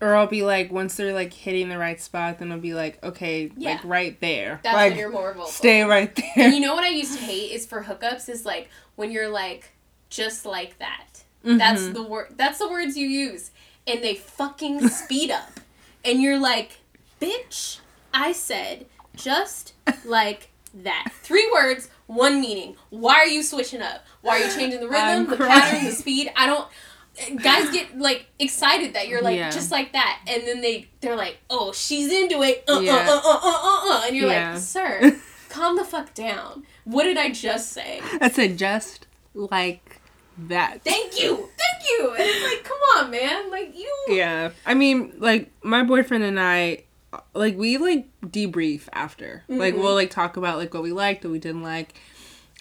Or 0.00 0.16
I'll 0.16 0.26
be 0.26 0.42
like, 0.42 0.72
once 0.72 0.96
they're 0.96 1.12
like 1.12 1.32
hitting 1.32 1.68
the 1.68 1.78
right 1.78 2.00
spot, 2.00 2.38
then 2.40 2.50
I'll 2.50 2.58
be 2.58 2.74
like, 2.74 3.02
okay, 3.04 3.52
Yeah. 3.56 3.72
like 3.72 3.84
right 3.84 4.20
there. 4.20 4.58
That's 4.64 4.74
like, 4.74 4.90
when 4.92 4.98
you're 4.98 5.10
more 5.10 5.32
vocal. 5.32 5.46
stay 5.46 5.82
right 5.84 6.12
there. 6.16 6.32
And 6.36 6.54
you 6.54 6.60
know 6.60 6.74
what 6.74 6.82
I 6.82 6.88
used 6.88 7.16
to 7.18 7.24
hate 7.24 7.52
is 7.52 7.66
for 7.66 7.82
hookups 7.84 8.28
is 8.28 8.44
like 8.44 8.68
when 8.96 9.12
you're 9.12 9.28
like 9.28 9.70
just 10.10 10.44
like 10.44 10.78
that. 10.78 11.22
That's 11.44 11.82
Mhm. 11.82 11.94
the 11.94 12.02
word. 12.02 12.34
That's 12.36 12.58
the 12.58 12.68
words 12.68 12.96
you 12.96 13.06
use, 13.06 13.50
and 13.86 14.02
they 14.02 14.14
fucking 14.14 14.88
speed 14.88 15.30
up, 15.30 15.58
and 16.04 16.20
you're 16.22 16.38
like, 16.38 16.78
"Bitch, 17.20 17.78
I 18.14 18.30
said 18.32 18.86
just 19.16 19.72
like 20.04 20.50
that." 20.74 21.12
Three 21.22 21.48
words, 21.52 21.88
one 22.06 22.40
meaning. 22.40 22.76
Why 22.90 23.14
are 23.16 23.26
you 23.26 23.42
switching 23.42 23.82
up? 23.82 24.04
Why 24.20 24.40
are 24.40 24.44
you 24.46 24.52
changing 24.54 24.80
the 24.80 24.88
rhythm, 24.88 25.28
the 25.28 25.36
pattern, 25.36 25.84
the 25.84 25.92
speed? 25.92 26.30
I 26.36 26.46
don't. 26.46 26.68
Guys 27.42 27.70
get 27.70 27.98
like 27.98 28.26
excited 28.38 28.94
that 28.94 29.06
you're 29.06 29.20
like 29.20 29.36
Yeah. 29.36 29.50
just 29.50 29.70
like 29.70 29.92
that, 29.92 30.20
and 30.26 30.44
then 30.46 30.62
they 30.62 30.88
they're 31.00 31.16
like, 31.16 31.38
"Oh, 31.50 31.72
she's 31.72 32.10
into 32.10 32.42
it," 32.42 32.64
uh 32.68 32.80
Yeah. 32.80 32.94
uh 32.94 33.12
uh 33.16 33.20
uh 33.22 33.40
uh 33.42 33.80
uh, 33.92 34.02
and 34.06 34.16
you're 34.16 34.30
Yeah. 34.30 34.52
like, 34.54 34.62
"Sir, 34.62 35.20
calm 35.50 35.76
the 35.76 35.84
fuck 35.84 36.14
down. 36.14 36.64
What 36.84 37.04
did 37.04 37.18
I 37.18 37.30
just 37.30 37.70
say? 37.72 38.00
I 38.20 38.30
said 38.30 38.56
just 38.56 39.06
like 39.34 40.00
that. 40.38 40.82
Thank 40.84 41.20
you, 41.22 41.36
thank 41.36 41.90
you." 41.90 42.10
And 42.12 42.24
it's 42.26 42.44
like, 42.54 42.64
come 42.64 42.78
on, 42.96 43.10
man, 43.10 43.50
like 43.50 43.76
you. 43.78 43.94
Yeah. 44.08 44.50
I 44.64 44.72
mean, 44.72 45.12
like 45.18 45.50
my 45.62 45.82
boyfriend 45.82 46.24
and 46.24 46.40
I 46.40 46.84
like 47.34 47.56
we 47.56 47.76
like 47.78 48.06
debrief 48.24 48.88
after. 48.92 49.44
Like 49.48 49.74
Mm-hmm. 49.74 49.82
we'll 49.82 49.94
like 49.94 50.10
talk 50.10 50.36
about 50.36 50.58
like 50.58 50.72
what 50.74 50.82
we 50.82 50.92
liked, 50.92 51.24
what 51.24 51.30
we 51.32 51.38
didn't 51.38 51.62
like. 51.62 51.94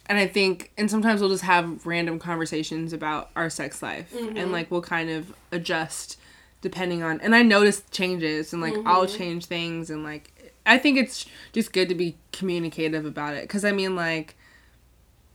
And 0.07 0.17
I 0.17 0.27
think 0.27 0.71
and 0.77 0.89
sometimes 0.91 1.21
we'll 1.21 1.29
just 1.29 1.43
have 1.43 1.85
random 1.85 2.19
conversations 2.19 2.91
about 2.93 3.29
our 3.35 3.49
sex 3.49 3.81
life 3.81 4.11
Mm-hmm. 4.13 4.37
and 4.37 4.51
like 4.51 4.69
we'll 4.71 4.81
kind 4.81 5.09
of 5.09 5.33
adjust 5.51 6.17
depending 6.61 7.01
on 7.01 7.19
and 7.21 7.33
I 7.33 7.41
notice 7.43 7.81
changes 7.91 8.53
and 8.53 8.61
like 8.61 8.75
I'll 8.85 9.05
Mm-hmm. 9.05 9.17
change 9.17 9.45
things 9.45 9.89
and 9.89 10.03
like 10.03 10.53
I 10.65 10.77
think 10.77 10.97
it's 10.97 11.25
just 11.53 11.73
good 11.73 11.89
to 11.89 11.95
be 11.95 12.17
communicative 12.31 13.05
about 13.05 13.33
it 13.35 13.47
cuz 13.49 13.63
I 13.65 13.71
mean 13.71 13.95
like 13.95 14.35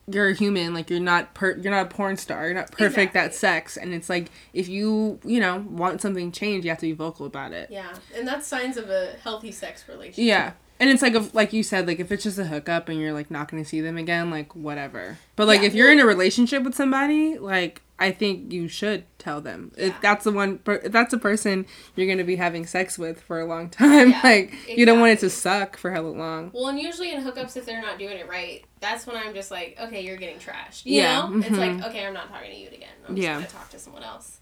you're 0.08 0.28
a 0.28 0.34
human 0.34 0.72
like 0.72 0.88
you're 0.88 1.00
not 1.00 1.34
per 1.34 1.56
you're 1.56 1.72
not 1.72 1.86
a 1.86 1.88
porn 1.88 2.16
star 2.16 2.44
you're 2.44 2.54
not 2.54 2.70
perfect 2.70 3.16
at 3.16 3.34
sex 3.34 3.76
and 3.76 3.92
it's 3.92 4.08
like 4.08 4.30
if 4.52 4.68
you 4.68 5.18
you 5.25 5.40
know 5.40 5.64
want 5.68 6.00
something 6.00 6.30
changed 6.30 6.64
you 6.64 6.70
have 6.70 6.78
to 6.78 6.86
be 6.86 6.92
vocal 6.92 7.26
about 7.26 7.52
it. 7.52 7.68
Yeah, 7.70 7.92
and 8.16 8.26
that's 8.26 8.46
signs 8.46 8.76
of 8.76 8.88
a 8.88 9.14
healthy 9.22 9.50
sex 9.52 9.84
relationship. 9.88 10.25
yeah 10.25 10.52
and 10.78 10.90
it's 10.90 11.02
like 11.02 11.14
if 11.14 11.34
like 11.34 11.52
you 11.52 11.62
said 11.62 11.86
like 11.86 12.00
if 12.00 12.12
it's 12.12 12.25
just 12.25 12.38
a 12.38 12.44
hookup 12.44 12.88
and 12.88 13.00
you're 13.00 13.12
like 13.12 13.30
not 13.30 13.50
gonna 13.50 13.64
see 13.64 13.80
them 13.80 13.96
again 13.96 14.30
like 14.30 14.54
whatever. 14.54 15.18
But 15.34 15.46
like 15.46 15.60
Yeah, 15.60 15.68
if 15.68 15.75
you're 15.75 15.90
in 15.90 16.00
a 16.00 16.06
relationship 16.06 16.62
with 16.62 16.75
somebody 16.75 17.38
like 17.38 17.82
i 17.98 18.10
think 18.10 18.52
you 18.52 18.68
should 18.68 19.04
tell 19.18 19.40
them 19.40 19.72
if 19.78 19.98
that's 20.02 20.24
the 20.24 20.30
one 20.32 20.58
per- 20.58 20.74
if 20.84 20.92
that's 20.92 21.12
a 21.12 21.18
person 21.18 21.64
you're 21.94 22.06
gonna 22.06 22.24
be 22.24 22.36
having 22.36 22.66
sex 22.66 22.98
with 22.98 23.20
for 23.22 23.40
a 23.40 23.44
long 23.46 23.68
time 23.84 24.10
Yeah, 24.10 24.20
like 24.22 24.54
you 24.68 24.84
don't 24.86 25.00
want 25.00 25.12
it 25.12 25.18
to 25.20 25.30
suck 25.30 25.76
for 25.76 25.90
hella 25.90 26.08
long 26.08 26.50
Well, 26.54 26.68
and 26.68 26.78
usually 26.78 27.12
in 27.12 27.22
hookups, 27.24 27.56
if 27.56 27.64
they're 27.66 27.80
not 27.80 27.98
doing 27.98 28.18
it 28.18 28.28
right, 28.28 28.64
that's 28.80 29.06
when 29.06 29.16
I'm 29.16 29.32
just 29.34 29.50
like, 29.50 29.76
okay, 29.80 30.02
you're 30.04 30.16
getting 30.18 30.38
trashed. 30.38 30.84
You 30.84 30.96
Yeah, 31.00 31.28
know, 31.28 31.38
it's 31.38 31.50
like, 31.56 31.70
mhm. 31.72 31.86
okay, 31.88 32.06
I'm 32.06 32.12
not 32.14 32.28
talking 32.28 32.50
to 32.50 32.56
you 32.56 32.68
again. 32.68 32.88
I'm 33.08 33.16
just 33.16 33.24
Yeah. 33.24 33.34
gonna 33.34 33.46
talk 33.46 33.70
to 33.70 33.78
someone 33.78 34.02
else. 34.02 34.38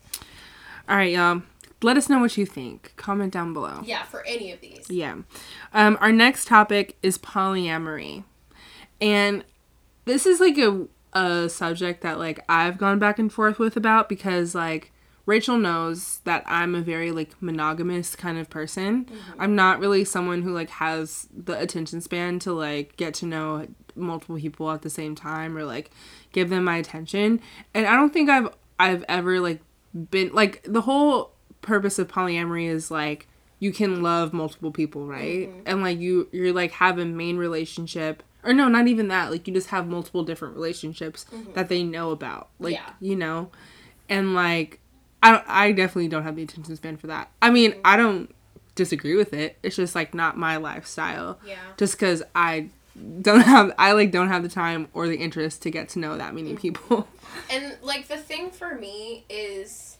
all 0.89 0.97
right 0.97 1.13
y'all 1.13 1.43
let 1.83 1.97
us 1.97 2.09
know 2.09 2.19
what 2.19 2.37
you 2.39 2.47
think 2.47 2.93
comment 2.97 3.33
down 3.33 3.53
below 3.53 3.81
Yeah, 3.85 4.03
for 4.05 4.25
any 4.27 4.51
of 4.53 4.61
these. 4.61 4.87
Yeah. 4.89 5.17
Um, 5.73 5.97
our 6.01 6.13
next 6.13 6.47
topic 6.49 6.97
is 7.03 7.19
polyamory. 7.19 8.25
And 9.01 9.45
this 10.07 10.25
is 10.27 10.41
like 10.41 10.57
a 10.59 10.87
a 11.15 11.49
subject 11.49 12.03
that 12.03 12.19
like 12.19 12.41
I've 12.49 12.79
gone 12.79 12.99
back 12.99 13.19
and 13.19 13.33
forth 13.33 13.59
with 13.59 13.77
about 13.77 14.09
because 14.09 14.55
like 14.55 14.93
Rachel 15.27 15.57
knows 15.57 16.19
that 16.25 16.45
I'm 16.47 16.75
a 16.75 16.81
very 16.81 17.11
like 17.11 17.31
monogamous 17.41 18.15
kind 18.15 18.39
of 18.39 18.51
person. 18.51 19.07
Mm-hmm. 19.07 19.41
I'm 19.41 19.55
not 19.55 19.81
really 19.81 20.05
someone 20.05 20.43
who 20.43 20.53
like 20.53 20.71
has 20.71 21.29
the 21.35 21.59
attention 21.59 22.01
span 22.01 22.39
to 22.41 22.53
like 22.53 22.97
get 22.97 23.15
to 23.15 23.27
know 23.27 23.67
multiple 23.97 24.37
people 24.37 24.71
at 24.71 24.83
the 24.83 24.91
same 24.91 25.15
time 25.15 25.57
or 25.57 25.65
like 25.65 25.91
give 26.33 26.51
them 26.51 26.65
my 26.65 26.77
attention. 26.77 27.41
And 27.73 27.87
I 27.87 27.95
don't 27.97 28.13
think 28.13 28.29
I've 28.29 28.49
I've 28.79 29.05
ever 29.09 29.41
like 29.41 29.61
been 30.11 30.33
like 30.33 30.63
the 30.65 30.83
whole 30.83 31.33
purpose 31.63 31.99
of 31.99 32.09
polyamory 32.09 32.69
is 32.69 32.91
like 32.91 33.27
you 33.61 33.73
can 33.73 34.03
love 34.03 34.35
multiple 34.35 34.73
people, 34.73 35.07
right? 35.07 35.49
Mm-hmm. 35.49 35.61
And 35.67 35.83
like 35.83 35.99
you 35.99 36.29
you're 36.33 36.53
like 36.53 36.73
have 36.73 36.99
a 36.99 37.05
main 37.05 37.39
relationship 37.39 38.23
or 38.45 38.53
no, 38.53 38.69
not 38.69 38.87
even 38.87 39.09
that. 39.09 39.31
Like 39.31 39.47
you 39.47 39.55
just 39.55 39.69
have 39.69 39.87
multiple 39.89 40.23
different 40.23 40.55
relationships 40.55 41.27
mm-hmm. 41.33 41.53
that 41.53 41.69
they 41.69 41.83
know 41.83 42.11
about. 42.11 42.49
Like, 42.59 42.75
yeah. 42.75 42.91
you 43.01 43.17
know. 43.17 43.51
And 44.09 44.35
like 44.35 44.81
I 45.23 45.43
I 45.47 45.73
definitely 45.73 46.09
don't 46.09 46.23
have 46.23 46.37
the 46.37 46.43
attention 46.43 46.77
span 46.77 46.97
for 46.97 47.07
that. 47.09 47.31
I 47.41 47.51
mean, 47.51 47.73
mm-hmm. 47.73 47.81
I 47.85 47.97
don't 47.97 48.35
disagree 48.75 49.17
with 49.17 49.33
it. 49.33 49.57
It's 49.63 49.77
just 49.77 49.95
like 49.95 50.15
not 50.15 50.37
my 50.37 50.57
lifestyle. 50.57 51.39
Yeah. 51.47 51.57
Just 51.77 51.99
cuz 51.99 52.23
I 52.35 52.69
don't 53.23 53.41
have 53.55 53.73
I 53.79 53.93
like 53.93 54.11
don't 54.11 54.29
have 54.29 54.43
the 54.43 54.49
time 54.49 54.89
or 54.93 55.09
the 55.09 55.17
interest 55.17 55.63
to 55.63 55.71
get 55.71 55.89
to 55.91 55.99
know 55.99 56.17
that 56.19 56.35
many 56.35 56.51
mm-hmm. 56.51 56.59
people. 56.59 57.09
And 57.51 57.77
like 57.83 58.09
the 58.09 58.17
thing 58.17 58.51
for 58.51 58.77
me 58.77 59.25
is 59.29 59.99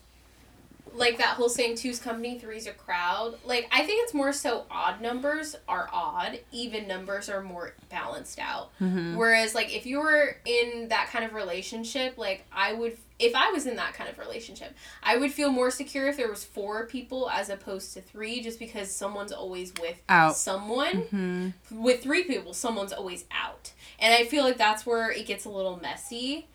like 0.97 1.17
that 1.17 1.35
whole 1.35 1.49
saying 1.49 1.75
two's 1.75 1.99
company, 1.99 2.39
three's 2.39 2.67
a 2.67 2.71
crowd. 2.71 3.37
Like 3.45 3.67
I 3.71 3.85
think 3.85 4.03
it's 4.03 4.13
more 4.13 4.31
so 4.31 4.65
odd 4.71 5.01
numbers 5.01 5.55
are 5.67 5.89
odd, 5.91 6.39
even 6.51 6.87
numbers 6.87 7.29
are 7.29 7.41
more 7.41 7.73
balanced 7.89 8.39
out. 8.39 8.71
Mm-hmm. 8.79 9.15
Whereas 9.15 9.53
like 9.53 9.75
if 9.75 9.85
you 9.85 9.99
were 9.99 10.37
in 10.45 10.87
that 10.89 11.09
kind 11.09 11.25
of 11.25 11.33
relationship, 11.33 12.17
like 12.17 12.45
I 12.51 12.73
would 12.73 12.97
if 13.17 13.33
I 13.35 13.51
was 13.51 13.65
in 13.65 13.75
that 13.77 13.93
kind 13.93 14.09
of 14.09 14.17
relationship, 14.17 14.73
I 15.01 15.17
would 15.17 15.31
feel 15.31 15.49
more 15.49 15.71
secure 15.71 16.07
if 16.07 16.17
there 16.17 16.29
was 16.29 16.43
four 16.43 16.85
people 16.85 17.29
as 17.29 17.49
opposed 17.49 17.93
to 17.93 18.01
three, 18.01 18.41
just 18.41 18.59
because 18.59 18.91
someone's 18.91 19.31
always 19.31 19.73
with 19.81 20.01
out. 20.09 20.35
someone. 20.35 21.03
Mm-hmm. 21.03 21.83
With 21.83 22.03
three 22.03 22.23
people, 22.23 22.53
someone's 22.53 22.93
always 22.93 23.25
out, 23.31 23.71
and 23.99 24.13
I 24.13 24.25
feel 24.25 24.43
like 24.43 24.57
that's 24.57 24.85
where 24.85 25.11
it 25.11 25.25
gets 25.25 25.45
a 25.45 25.49
little 25.49 25.79
messy. 25.81 26.47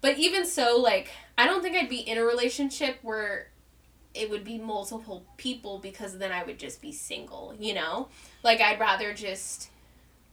But 0.00 0.18
even 0.18 0.46
so, 0.46 0.76
like 0.76 1.10
I 1.38 1.46
don't 1.46 1.62
think 1.62 1.76
I'd 1.76 1.88
be 1.88 2.00
in 2.00 2.18
a 2.18 2.24
relationship 2.24 2.98
where 3.02 3.48
it 4.16 4.30
would 4.30 4.44
be 4.44 4.58
multiple 4.58 5.24
people 5.36 5.78
because 5.78 6.18
then 6.18 6.32
I 6.32 6.42
would 6.42 6.58
just 6.58 6.80
be 6.80 6.92
single, 6.92 7.54
you 7.58 7.74
know? 7.74 8.08
Like 8.42 8.60
I'd 8.60 8.80
rather 8.80 9.12
just 9.12 9.70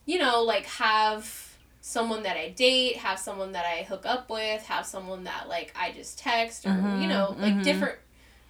you 0.05 0.19
know, 0.19 0.43
like 0.43 0.65
have 0.65 1.55
someone 1.81 2.23
that 2.23 2.37
I 2.37 2.49
date, 2.49 2.97
have 2.97 3.19
someone 3.19 3.53
that 3.53 3.65
I 3.65 3.83
hook 3.83 4.05
up 4.05 4.29
with, 4.29 4.63
have 4.63 4.85
someone 4.85 5.25
that 5.25 5.47
like 5.47 5.73
I 5.79 5.91
just 5.91 6.19
text 6.19 6.65
or 6.65 6.69
mm-hmm, 6.69 7.01
you 7.01 7.07
know, 7.07 7.35
like 7.39 7.53
mm-hmm. 7.53 7.63
different 7.63 7.99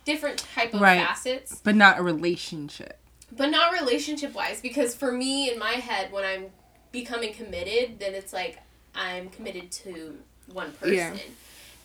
different 0.05 0.39
type 0.39 0.73
of 0.73 0.81
right. 0.81 0.99
facets. 0.99 1.61
But 1.63 1.75
not 1.75 1.99
a 1.99 2.03
relationship. 2.03 2.99
But 3.35 3.49
not 3.49 3.73
relationship 3.73 4.33
wise 4.33 4.61
because 4.61 4.93
for 4.95 5.11
me 5.11 5.51
in 5.51 5.59
my 5.59 5.73
head 5.73 6.11
when 6.11 6.23
I'm 6.23 6.45
becoming 6.91 7.33
committed, 7.33 7.99
then 7.99 8.13
it's 8.13 8.33
like 8.33 8.59
I'm 8.93 9.29
committed 9.29 9.71
to 9.71 10.19
one 10.51 10.71
person. 10.73 10.95
Yeah 10.95 11.13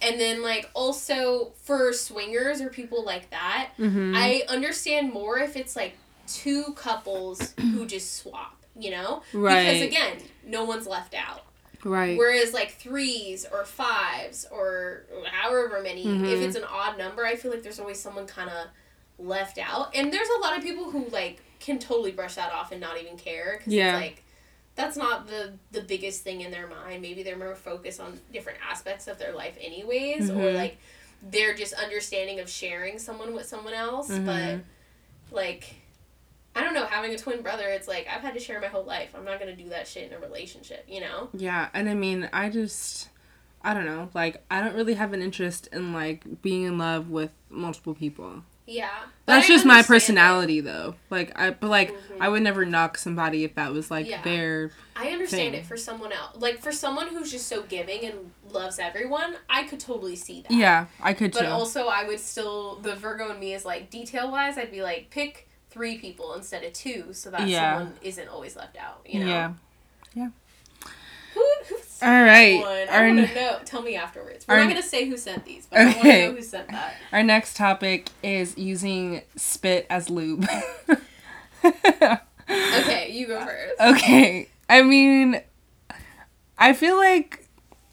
and 0.02 0.20
then 0.20 0.42
like 0.42 0.70
also 0.74 1.52
for 1.62 1.92
swingers 1.92 2.60
or 2.60 2.68
people 2.68 3.04
like 3.04 3.30
that 3.30 3.70
mm-hmm. 3.78 4.14
i 4.14 4.42
understand 4.48 5.12
more 5.12 5.38
if 5.38 5.56
it's 5.56 5.76
like 5.76 5.96
two 6.26 6.72
couples 6.74 7.54
who 7.60 7.86
just 7.86 8.16
swap 8.16 8.56
you 8.78 8.90
know 8.90 9.22
right 9.32 9.64
because 9.64 9.82
again 9.82 10.18
no 10.46 10.64
one's 10.64 10.86
left 10.86 11.14
out 11.14 11.44
right 11.84 12.18
whereas 12.18 12.52
like 12.52 12.72
threes 12.72 13.46
or 13.52 13.64
fives 13.64 14.46
or 14.50 15.04
however 15.30 15.80
many 15.82 16.04
mm-hmm. 16.04 16.24
if 16.24 16.40
it's 16.40 16.56
an 16.56 16.64
odd 16.64 16.98
number 16.98 17.24
i 17.24 17.34
feel 17.34 17.50
like 17.50 17.62
there's 17.62 17.80
always 17.80 17.98
someone 17.98 18.26
kind 18.26 18.50
of 18.50 18.66
left 19.24 19.58
out 19.58 19.94
and 19.96 20.12
there's 20.12 20.28
a 20.38 20.40
lot 20.40 20.56
of 20.56 20.62
people 20.62 20.90
who 20.90 21.06
like 21.08 21.42
can 21.60 21.78
totally 21.78 22.12
brush 22.12 22.36
that 22.36 22.52
off 22.52 22.72
and 22.72 22.80
not 22.80 23.00
even 23.00 23.16
care 23.16 23.56
because 23.58 23.72
yeah. 23.72 23.98
it's 23.98 24.06
like 24.06 24.24
that's 24.78 24.96
not 24.96 25.26
the 25.26 25.54
the 25.72 25.82
biggest 25.82 26.22
thing 26.22 26.40
in 26.40 26.52
their 26.52 26.68
mind. 26.68 27.02
Maybe 27.02 27.24
they're 27.24 27.36
more 27.36 27.56
focused 27.56 28.00
on 28.00 28.18
different 28.32 28.60
aspects 28.66 29.08
of 29.08 29.18
their 29.18 29.34
life 29.34 29.58
anyways 29.60 30.30
mm-hmm. 30.30 30.40
or 30.40 30.52
like 30.52 30.78
they're 31.20 31.54
just 31.54 31.74
understanding 31.74 32.38
of 32.38 32.48
sharing 32.48 33.00
someone 33.00 33.34
with 33.34 33.46
someone 33.46 33.74
else, 33.74 34.08
mm-hmm. 34.08 34.24
but 34.24 34.60
like 35.36 35.74
I 36.54 36.62
don't 36.62 36.74
know, 36.74 36.86
having 36.86 37.12
a 37.12 37.18
twin 37.18 37.42
brother, 37.42 37.68
it's 37.68 37.88
like 37.88 38.06
I've 38.08 38.22
had 38.22 38.34
to 38.34 38.40
share 38.40 38.60
my 38.60 38.68
whole 38.68 38.84
life. 38.84 39.14
I'm 39.16 39.24
not 39.24 39.40
going 39.40 39.54
to 39.54 39.60
do 39.62 39.68
that 39.70 39.86
shit 39.86 40.10
in 40.10 40.16
a 40.16 40.20
relationship, 40.20 40.84
you 40.88 41.00
know? 41.00 41.28
Yeah, 41.32 41.68
and 41.74 41.88
I 41.88 41.94
mean, 41.94 42.28
I 42.32 42.48
just 42.48 43.08
I 43.62 43.74
don't 43.74 43.84
know, 43.84 44.10
like 44.14 44.44
I 44.48 44.60
don't 44.60 44.76
really 44.76 44.94
have 44.94 45.12
an 45.12 45.22
interest 45.22 45.68
in 45.72 45.92
like 45.92 46.40
being 46.40 46.62
in 46.62 46.78
love 46.78 47.10
with 47.10 47.32
multiple 47.50 47.94
people. 47.94 48.44
Yeah. 48.68 48.90
That's 49.24 49.48
just 49.48 49.64
my 49.64 49.82
personality 49.82 50.58
it. 50.58 50.66
though. 50.66 50.94
Like 51.08 51.36
I 51.38 51.50
but 51.50 51.68
like 51.70 51.90
mm-hmm. 51.90 52.22
I 52.22 52.28
would 52.28 52.42
never 52.42 52.66
knock 52.66 52.98
somebody 52.98 53.44
if 53.44 53.54
that 53.54 53.72
was 53.72 53.90
like 53.90 54.06
yeah. 54.06 54.22
their 54.22 54.70
I 54.94 55.08
understand 55.08 55.52
thing. 55.52 55.60
it 55.60 55.66
for 55.66 55.78
someone 55.78 56.12
else. 56.12 56.36
Like 56.38 56.58
for 56.58 56.70
someone 56.70 57.08
who's 57.08 57.30
just 57.30 57.48
so 57.48 57.62
giving 57.62 58.04
and 58.04 58.30
loves 58.50 58.78
everyone, 58.78 59.36
I 59.48 59.64
could 59.64 59.80
totally 59.80 60.16
see 60.16 60.42
that. 60.42 60.52
Yeah, 60.52 60.86
I 61.00 61.14
could 61.14 61.32
but 61.32 61.40
too. 61.40 61.44
But 61.46 61.52
also 61.52 61.86
I 61.86 62.04
would 62.04 62.20
still 62.20 62.76
the 62.76 62.94
Virgo 62.94 63.32
in 63.32 63.40
me 63.40 63.54
is 63.54 63.64
like 63.64 63.88
detail 63.88 64.30
wise, 64.30 64.58
I'd 64.58 64.70
be 64.70 64.82
like 64.82 65.08
pick 65.08 65.48
three 65.70 65.96
people 65.96 66.34
instead 66.34 66.62
of 66.62 66.74
two 66.74 67.12
so 67.12 67.30
that 67.30 67.48
yeah. 67.48 67.78
someone 67.78 67.94
isn't 68.02 68.28
always 68.28 68.54
left 68.54 68.76
out, 68.76 69.00
you 69.06 69.20
know. 69.20 69.26
Yeah. 69.26 69.52
Yeah. 70.14 70.28
All 72.02 72.08
right. 72.08 72.60
One? 72.60 72.88
I 72.88 73.06
want 73.06 73.28
to 73.28 73.34
know. 73.34 73.58
Tell 73.64 73.82
me 73.82 73.96
afterwards. 73.96 74.46
We're 74.46 74.54
our, 74.54 74.60
not 74.60 74.70
going 74.70 74.82
to 74.82 74.88
say 74.88 75.08
who 75.08 75.16
sent 75.16 75.44
these, 75.44 75.66
but 75.66 75.80
okay. 75.80 75.88
I 75.88 75.92
want 75.92 76.02
to 76.02 76.28
know 76.28 76.32
who 76.32 76.42
sent 76.42 76.68
that. 76.68 76.94
Our 77.12 77.22
next 77.22 77.56
topic 77.56 78.08
is 78.22 78.56
using 78.56 79.22
spit 79.36 79.86
as 79.90 80.08
lube. 80.08 80.46
okay, 81.64 83.10
you 83.10 83.26
go 83.26 83.44
first. 83.44 83.80
Okay. 83.80 84.48
I 84.68 84.82
mean, 84.82 85.40
I 86.58 86.72
feel 86.72 86.96
like 86.96 87.46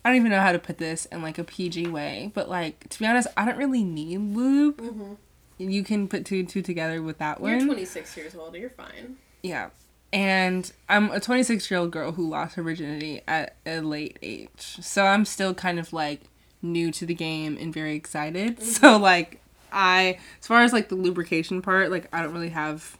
I 0.03 0.09
don't 0.09 0.17
even 0.17 0.31
know 0.31 0.41
how 0.41 0.51
to 0.51 0.59
put 0.59 0.77
this 0.77 1.05
in 1.07 1.21
like 1.21 1.38
a 1.38 1.43
PG 1.43 1.88
way, 1.88 2.31
but 2.33 2.50
like 2.50 2.89
to 2.89 3.00
be 3.00 3.05
honest, 3.05 3.27
I 3.35 3.45
don't 3.45 3.57
really 3.57 3.83
need 3.83 4.17
lube. 4.17 4.81
Mm-hmm. 4.81 5.13
You 5.57 5.83
can 5.83 6.07
put 6.07 6.25
two 6.25 6.39
and 6.39 6.50
two 6.50 6.62
together 6.62 7.01
with 7.01 7.17
that 7.19 7.39
one. 7.39 7.51
You're 7.51 7.65
26 7.65 8.17
years 8.17 8.35
old. 8.35 8.55
You're 8.55 8.69
fine. 8.69 9.15
Yeah 9.41 9.69
and 10.15 10.72
I'm 10.88 11.12
a 11.12 11.19
26 11.19 11.69
year 11.69 11.81
old 11.81 11.91
girl 11.91 12.13
who 12.13 12.29
lost 12.29 12.55
her 12.55 12.63
virginity 12.63 13.22
at 13.27 13.57
a 13.65 13.81
late 13.81 14.17
age. 14.22 14.77
So 14.79 15.05
I'm 15.05 15.25
still 15.25 15.53
kind 15.53 15.77
of 15.77 15.91
like 15.91 16.22
new 16.62 16.89
to 16.93 17.05
the 17.05 17.13
game 17.13 17.57
and 17.60 17.74
very 17.74 17.95
excited. 17.95 18.57
Mm-hmm. 18.60 18.63
So 18.63 18.98
like 18.98 19.41
I 19.74 20.17
as 20.39 20.48
far 20.48 20.63
as 20.63 20.72
like 20.72 20.88
the 20.88 20.95
lubrication 20.95 21.62
part, 21.62 21.91
like 21.91 22.07
I 22.13 22.24
don't 22.24 22.31
really 22.31 22.50
have 22.50 22.98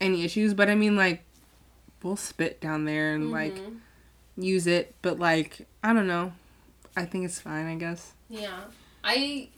any 0.00 0.22
issues, 0.22 0.54
but 0.54 0.70
I 0.70 0.76
mean 0.76 0.94
like 0.94 1.24
we'll 2.04 2.16
spit 2.16 2.60
down 2.60 2.84
there 2.84 3.14
and 3.14 3.24
mm-hmm. 3.24 3.32
like 3.32 3.56
use 4.36 4.68
it, 4.68 4.94
but 5.02 5.18
like 5.18 5.66
I 5.82 5.92
don't 5.92 6.06
know. 6.06 6.32
I 6.96 7.04
think 7.04 7.24
it's 7.24 7.40
fine, 7.40 7.66
I 7.66 7.74
guess. 7.74 8.12
Yeah. 8.28 8.60
I 9.02 9.48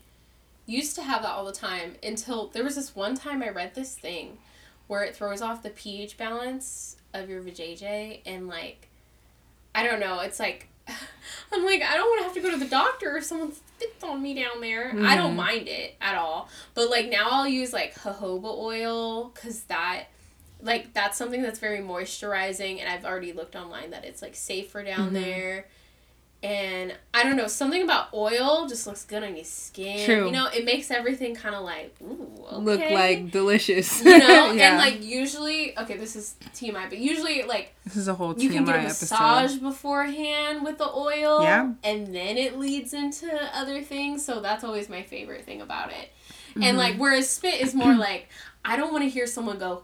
used 0.64 0.94
to 0.94 1.02
have 1.02 1.20
that 1.22 1.30
all 1.30 1.44
the 1.44 1.52
time 1.52 1.96
until 2.02 2.46
there 2.46 2.64
was 2.64 2.76
this 2.76 2.96
one 2.96 3.16
time 3.16 3.42
I 3.42 3.50
read 3.50 3.74
this 3.74 3.94
thing 3.94 4.38
where 4.86 5.02
it 5.02 5.16
throws 5.16 5.42
off 5.42 5.62
the 5.62 5.70
pH 5.70 6.16
balance 6.16 6.96
of 7.12 7.28
your 7.28 7.42
vajayjay 7.42 8.20
and 8.26 8.48
like 8.48 8.88
I 9.74 9.82
don't 9.82 10.00
know, 10.00 10.20
it's 10.20 10.38
like 10.38 10.68
I'm 11.52 11.64
like 11.64 11.82
I 11.82 11.94
don't 11.94 12.08
want 12.08 12.20
to 12.20 12.24
have 12.24 12.34
to 12.34 12.40
go 12.40 12.50
to 12.50 12.56
the 12.56 12.70
doctor 12.70 13.16
if 13.16 13.24
someone 13.24 13.52
spits 13.52 14.04
on 14.04 14.22
me 14.22 14.34
down 14.34 14.60
there. 14.60 14.90
Mm-hmm. 14.90 15.06
I 15.06 15.16
don't 15.16 15.28
mm-hmm. 15.28 15.36
mind 15.36 15.68
it 15.68 15.96
at 16.00 16.16
all. 16.16 16.48
But 16.74 16.90
like 16.90 17.08
now 17.08 17.28
I'll 17.30 17.48
use 17.48 17.72
like 17.72 17.94
jojoba 17.94 18.56
oil 18.58 19.30
cuz 19.30 19.62
that 19.64 20.06
like 20.62 20.92
that's 20.94 21.16
something 21.16 21.42
that's 21.42 21.58
very 21.58 21.78
moisturizing 21.78 22.80
and 22.80 22.88
I've 22.88 23.04
already 23.04 23.32
looked 23.32 23.56
online 23.56 23.90
that 23.90 24.04
it's 24.04 24.22
like 24.22 24.34
safer 24.34 24.82
down 24.82 25.06
mm-hmm. 25.06 25.14
there 25.14 25.66
and 26.44 26.94
I 27.14 27.22
don't 27.22 27.36
know, 27.36 27.46
something 27.46 27.82
about 27.82 28.12
oil 28.12 28.66
just 28.68 28.86
looks 28.86 29.02
good 29.02 29.22
on 29.22 29.34
your 29.34 29.46
skin. 29.46 30.04
True. 30.04 30.26
You 30.26 30.30
know, 30.30 30.46
it 30.48 30.66
makes 30.66 30.90
everything 30.90 31.34
kind 31.34 31.54
of 31.54 31.64
like 31.64 31.96
ooh, 32.02 32.30
okay. 32.52 32.56
look 32.58 32.80
like 32.80 33.30
delicious. 33.30 34.04
You 34.04 34.18
know, 34.18 34.52
yeah. 34.52 34.68
and 34.68 34.76
like 34.76 35.02
usually, 35.02 35.76
okay, 35.78 35.96
this 35.96 36.14
is 36.14 36.34
TMI, 36.52 36.90
but 36.90 36.98
usually 36.98 37.44
like 37.44 37.74
this 37.84 37.96
is 37.96 38.08
a 38.08 38.14
whole 38.14 38.34
TMI 38.34 38.42
you 38.42 38.50
can 38.50 38.64
get 38.66 38.78
a 38.78 38.82
massage 38.82 39.52
episode. 39.52 39.62
beforehand 39.62 40.64
with 40.66 40.76
the 40.76 40.92
oil. 40.92 41.42
Yeah. 41.42 41.72
And 41.82 42.14
then 42.14 42.36
it 42.36 42.58
leads 42.58 42.92
into 42.92 43.26
other 43.56 43.80
things, 43.80 44.22
so 44.22 44.42
that's 44.42 44.64
always 44.64 44.90
my 44.90 45.02
favorite 45.02 45.46
thing 45.46 45.62
about 45.62 45.92
it. 45.92 46.10
Mm-hmm. 46.50 46.62
And 46.62 46.76
like 46.76 46.96
whereas 46.96 47.30
spit 47.30 47.62
is 47.62 47.74
more 47.74 47.94
like 47.94 48.28
I 48.62 48.76
don't 48.76 48.92
want 48.92 49.04
to 49.04 49.08
hear 49.08 49.26
someone 49.26 49.58
go, 49.58 49.82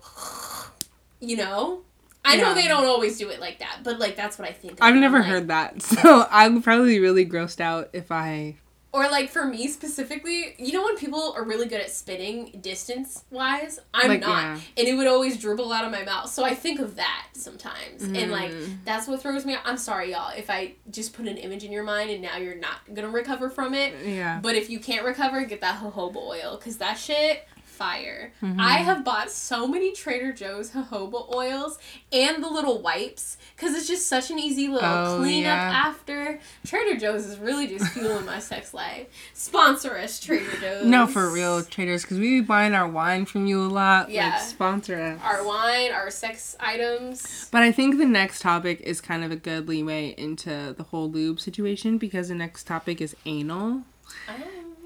you 1.20 1.38
know. 1.38 1.84
I 2.24 2.36
know 2.36 2.54
they 2.54 2.68
don't 2.68 2.84
always 2.84 3.18
do 3.18 3.30
it 3.30 3.40
like 3.40 3.58
that, 3.60 3.78
but 3.82 3.98
like 3.98 4.16
that's 4.16 4.38
what 4.38 4.48
I 4.48 4.52
think. 4.52 4.78
I've 4.80 4.94
never 4.96 5.18
like, 5.20 5.26
heard 5.28 5.48
that, 5.48 5.82
so 5.82 6.26
I'm 6.30 6.62
probably 6.62 6.98
really 7.00 7.26
grossed 7.26 7.60
out 7.60 7.88
if 7.92 8.12
I 8.12 8.56
Or 8.92 9.08
like 9.08 9.30
for 9.30 9.44
me 9.46 9.68
specifically, 9.68 10.54
you 10.58 10.72
know 10.72 10.82
when 10.84 10.96
people 10.96 11.32
are 11.36 11.44
really 11.44 11.66
good 11.66 11.80
at 11.80 11.90
spitting 11.90 12.58
distance 12.60 13.24
wise, 13.30 13.78
I'm 13.94 14.08
Like, 14.08 14.20
not, 14.20 14.42
yeah. 14.42 14.60
and 14.78 14.88
it 14.88 14.94
would 14.94 15.06
always 15.06 15.38
dribble 15.38 15.72
out 15.72 15.84
of 15.84 15.90
my 15.92 16.02
mouth. 16.04 16.28
So 16.30 16.44
I 16.44 16.54
think 16.54 16.78
of 16.80 16.96
that 16.96 17.28
sometimes, 17.32 18.02
and 18.02 18.30
like 18.30 18.50
Mm. 18.50 18.78
that's 18.84 19.06
what 19.08 19.22
throws 19.22 19.46
me. 19.46 19.54
off. 19.54 19.62
I'm 19.64 19.76
sorry, 19.78 20.10
y'all, 20.12 20.32
if 20.36 20.50
I 20.50 20.74
just 20.90 21.14
put 21.14 21.26
an 21.26 21.36
image 21.38 21.64
in 21.64 21.72
your 21.72 21.84
mind 21.84 22.10
and 22.10 22.20
now 22.20 22.36
you're 22.36 22.54
not 22.56 22.80
gonna 22.92 23.08
recover 23.10 23.48
from 23.48 23.72
it. 23.74 23.94
Yeah. 24.04 24.40
But 24.42 24.56
if 24.56 24.68
you 24.68 24.78
can't 24.78 25.04
recover, 25.06 25.42
get 25.44 25.60
that 25.62 25.80
jojoba 25.80 26.16
oil 26.16 26.56
because 26.58 26.76
that 26.78 26.94
shit 26.98 27.46
fire. 27.80 28.30
Mm-hmm. 28.42 28.60
I 28.60 28.74
have 28.80 29.04
bought 29.06 29.30
so 29.30 29.66
many 29.66 29.92
Trader 29.92 30.34
Joe's 30.34 30.72
jojoba 30.72 31.34
oils 31.34 31.78
and 32.12 32.44
the 32.44 32.48
little 32.50 32.82
wipes 32.82 33.38
because 33.56 33.74
it's 33.74 33.88
just 33.88 34.06
such 34.06 34.30
an 34.30 34.38
easy 34.38 34.68
little 34.68 34.86
Oh, 34.86 35.16
cleanup 35.18 35.44
yeah. 35.46 35.82
after. 35.86 36.38
Trader 36.66 37.00
Joe's 37.00 37.24
is 37.24 37.38
really 37.38 37.66
just 37.66 37.86
fueling 37.92 38.26
my 38.26 38.38
sex 38.38 38.74
life. 38.74 39.06
Sponsor 39.32 39.96
us, 39.96 40.20
Trader 40.20 40.44
Joe's. 40.60 40.84
No, 40.90 41.06
for 41.06 41.30
real, 41.30 41.62
traders, 41.64 42.02
because 42.02 42.18
we 42.18 42.40
be 42.40 42.46
buying 42.46 42.74
our 42.74 42.86
wine 42.86 43.24
from 43.24 43.46
you 43.46 43.62
a 43.62 43.64
lot. 43.68 44.10
Yeah. 44.10 44.28
Like, 44.28 44.40
sponsor 44.42 45.00
us. 45.00 45.18
Our 45.24 45.42
wine, 45.46 45.90
our 45.92 46.10
sex 46.10 46.56
items. 46.60 47.48
But 47.50 47.62
I 47.62 47.72
think 47.72 47.96
the 47.96 48.04
next 48.04 48.42
topic 48.42 48.82
is 48.82 49.00
kind 49.00 49.24
of 49.24 49.30
a 49.30 49.36
good 49.36 49.68
leeway 49.68 50.14
into 50.18 50.74
the 50.76 50.82
whole 50.90 51.10
lube 51.10 51.40
situation 51.40 51.96
because 51.96 52.28
the 52.28 52.34
next 52.34 52.64
topic 52.64 53.00
is 53.00 53.16
anal. 53.24 53.84
Oh. 54.28 54.34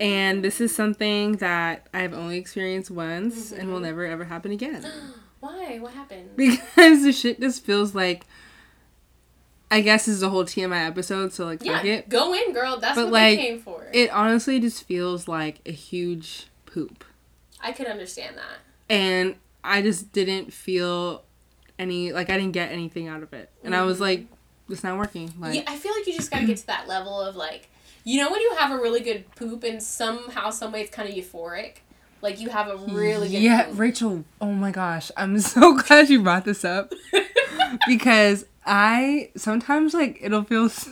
And 0.01 0.43
this 0.45 0.61
is 0.61 0.75
something 0.75 1.33
that 1.37 1.87
I've 1.95 2.13
only 2.15 2.37
experienced 2.39 2.91
once 2.91 3.53
and 3.53 3.63
Mm-hmm. 3.63 3.73
will 3.73 3.81
never 3.81 4.05
ever 4.05 4.25
happen 4.25 4.51
again. 4.53 4.85
Why? 5.41 5.79
What 5.79 5.93
happened? 5.93 6.31
Because 6.37 7.03
the 7.05 7.13
shit 7.13 7.41
just 7.41 7.65
feels 7.65 7.95
like 7.95 8.27
I 9.71 9.81
guess 9.81 10.07
this 10.07 10.15
is 10.17 10.23
a 10.23 10.29
whole 10.29 10.45
TMI 10.45 10.87
episode, 10.87 11.33
so 11.33 11.47
like 11.47 11.65
Yeah, 11.65 11.83
it. 11.83 12.09
go 12.09 12.33
in, 12.35 12.53
girl. 12.53 12.79
That's 12.79 12.95
But, 12.97 13.07
what 13.07 13.13
like, 13.15 13.39
came 13.39 13.59
for. 13.61 13.89
It 13.93 14.11
honestly 14.11 14.61
just 14.61 14.85
feels 14.85 15.27
like 15.27 15.61
a 15.67 15.73
huge 15.73 16.47
poop. 16.67 17.05
I 17.61 17.73
could 17.73 17.87
understand 17.87 18.37
that. 18.37 18.59
And 18.89 19.37
I 19.65 19.83
just 19.83 20.13
didn't 20.13 20.53
feel 20.53 21.25
any 21.79 22.13
like 22.13 22.31
I 22.31 22.37
didn't 22.37 22.53
get 22.53 22.71
anything 22.71 23.09
out 23.09 23.23
of 23.23 23.33
it. 23.33 23.51
And 23.65 23.75
I 23.75 23.83
was 23.83 24.01
like, 24.01 24.27
it's 24.69 24.85
not 24.85 24.97
working. 24.99 25.33
Like 25.41 25.55
yeah, 25.55 25.63
I 25.67 25.77
feel 25.77 25.93
like 25.93 26.07
you 26.07 26.13
just 26.15 26.31
gotta 26.31 26.47
get 26.47 26.59
to 26.59 26.67
that 26.69 26.87
level 26.87 27.21
of 27.21 27.35
like, 27.35 27.69
you 28.05 28.23
know, 28.23 28.31
when 28.31 28.41
you 28.41 28.55
have 28.59 28.71
a 28.71 28.77
really 28.77 29.01
good 29.01 29.25
poop 29.35 29.65
and 29.65 29.83
somehow, 29.83 30.51
some 30.51 30.73
way, 30.73 30.83
it's 30.83 30.91
kind 30.95 31.09
of 31.09 31.15
euphoric. 31.15 31.77
Like 32.23 32.41
you 32.41 32.49
have 32.51 32.69
a 32.69 32.77
really 32.77 33.29
good 33.29 33.43
Yeah, 33.43 33.65
poop. 33.65 33.79
Rachel. 33.79 34.25
Oh 34.41 34.53
my 34.53 34.71
gosh, 34.71 35.11
I'm 35.17 35.39
so 35.41 35.77
glad 35.77 36.09
you 36.09 36.23
brought 36.23 36.45
this 36.45 36.65
up 36.65 36.93
because 37.87 38.47
I 38.65 39.31
sometimes 39.37 39.93
like 39.95 40.19
it'll 40.23 40.45
feel 40.45 40.69
so, 40.71 40.91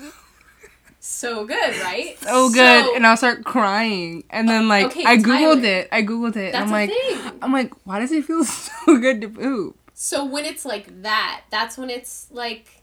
so 1.00 1.46
good, 1.46 1.76
right? 1.80 2.16
so 2.22 2.48
good, 2.50 2.84
So- 2.84 2.94
and 2.96 3.06
I'll 3.06 3.16
start 3.16 3.44
crying, 3.44 4.24
and 4.30 4.48
then 4.48 4.68
like 4.68 4.86
Okay, 4.86 5.04
I 5.04 5.16
googled 5.16 5.62
Tyler. 5.62 5.80
it, 5.80 5.88
I 5.92 6.02
googled 6.02 6.36
it, 6.36 6.54
and 6.54 6.64
I'm 6.64 6.70
like, 6.70 6.90
thing. 6.90 7.32
I'm 7.40 7.52
like, 7.52 7.72
why 7.84 7.98
does 8.00 8.12
it 8.12 8.24
feel 8.24 8.44
so 8.44 8.98
good 8.98 9.20
to 9.22 9.28
poop? 9.28 9.76
So 9.94 10.24
when 10.24 10.44
it's 10.44 10.64
like 10.64 11.02
that, 11.02 11.42
that's 11.50 11.78
when 11.78 11.88
it's 11.88 12.26
like 12.30 12.82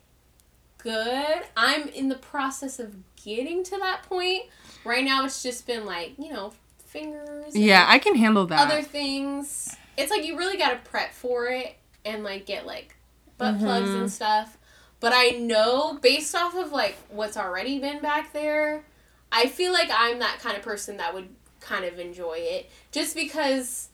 good. 0.79 1.41
I'm 1.55 1.87
in 1.89 2.09
the 2.09 2.15
process 2.15 2.79
of 2.79 2.95
getting 3.23 3.63
to 3.65 3.77
that 3.77 4.03
point. 4.03 4.43
Right 4.85 5.03
now, 5.03 5.25
it's 5.25 5.43
just 5.43 5.65
been 5.67 5.85
like 5.85 6.13
you 6.17 6.31
know 6.31 6.53
fingers. 6.85 7.55
Yeah, 7.55 7.85
I 7.87 7.99
can 7.99 8.15
handle 8.15 8.45
that. 8.47 8.59
other 8.71 8.81
things. 8.81 9.75
It's 9.97 10.09
like 10.11 10.25
you 10.25 10.37
really 10.37 10.57
got 10.57 10.69
to 10.71 10.89
prep 10.89 11.13
for 11.13 11.47
it 11.47 11.75
and 12.05 12.23
like 12.23 12.45
get 12.45 12.65
like 12.65 12.95
butt 13.37 13.59
plugs 13.59 13.89
Mm-hmm. 13.89 14.01
and 14.01 14.11
stuff. 14.11 14.57
But 15.01 15.13
I 15.15 15.29
know 15.29 15.97
based 16.01 16.35
off 16.35 16.55
of 16.55 16.71
like 16.71 16.97
what's 17.09 17.37
already 17.37 17.79
been 17.79 18.01
back 18.01 18.33
there, 18.33 18.83
I 19.31 19.47
feel 19.47 19.71
like 19.73 19.89
I'm 19.93 20.19
that 20.19 20.39
kind 20.41 20.57
of 20.57 20.63
person 20.63 20.97
that 20.97 21.13
would 21.13 21.29
kind 21.61 21.85
of 21.85 21.99
enjoy 21.99 22.37
it 22.39 22.69
just 22.91 23.15
because 23.15 23.89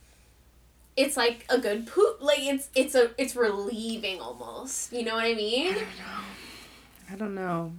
it's 0.95 1.17
like 1.17 1.45
a 1.50 1.58
good 1.58 1.88
poop 1.88 2.21
like 2.21 2.39
it's 2.39 2.69
it's 2.76 2.95
a 2.95 3.12
it's 3.19 3.36
relieving 3.36 4.21
almost. 4.21 4.93
You 4.93 5.04
know 5.04 5.15
what 5.15 5.26
I 5.26 5.34
mean? 5.34 5.73
i 5.73 5.73
don't 5.73 5.86
know 5.97 7.12
I 7.12 7.15
don't 7.15 7.36
know. 7.36 7.73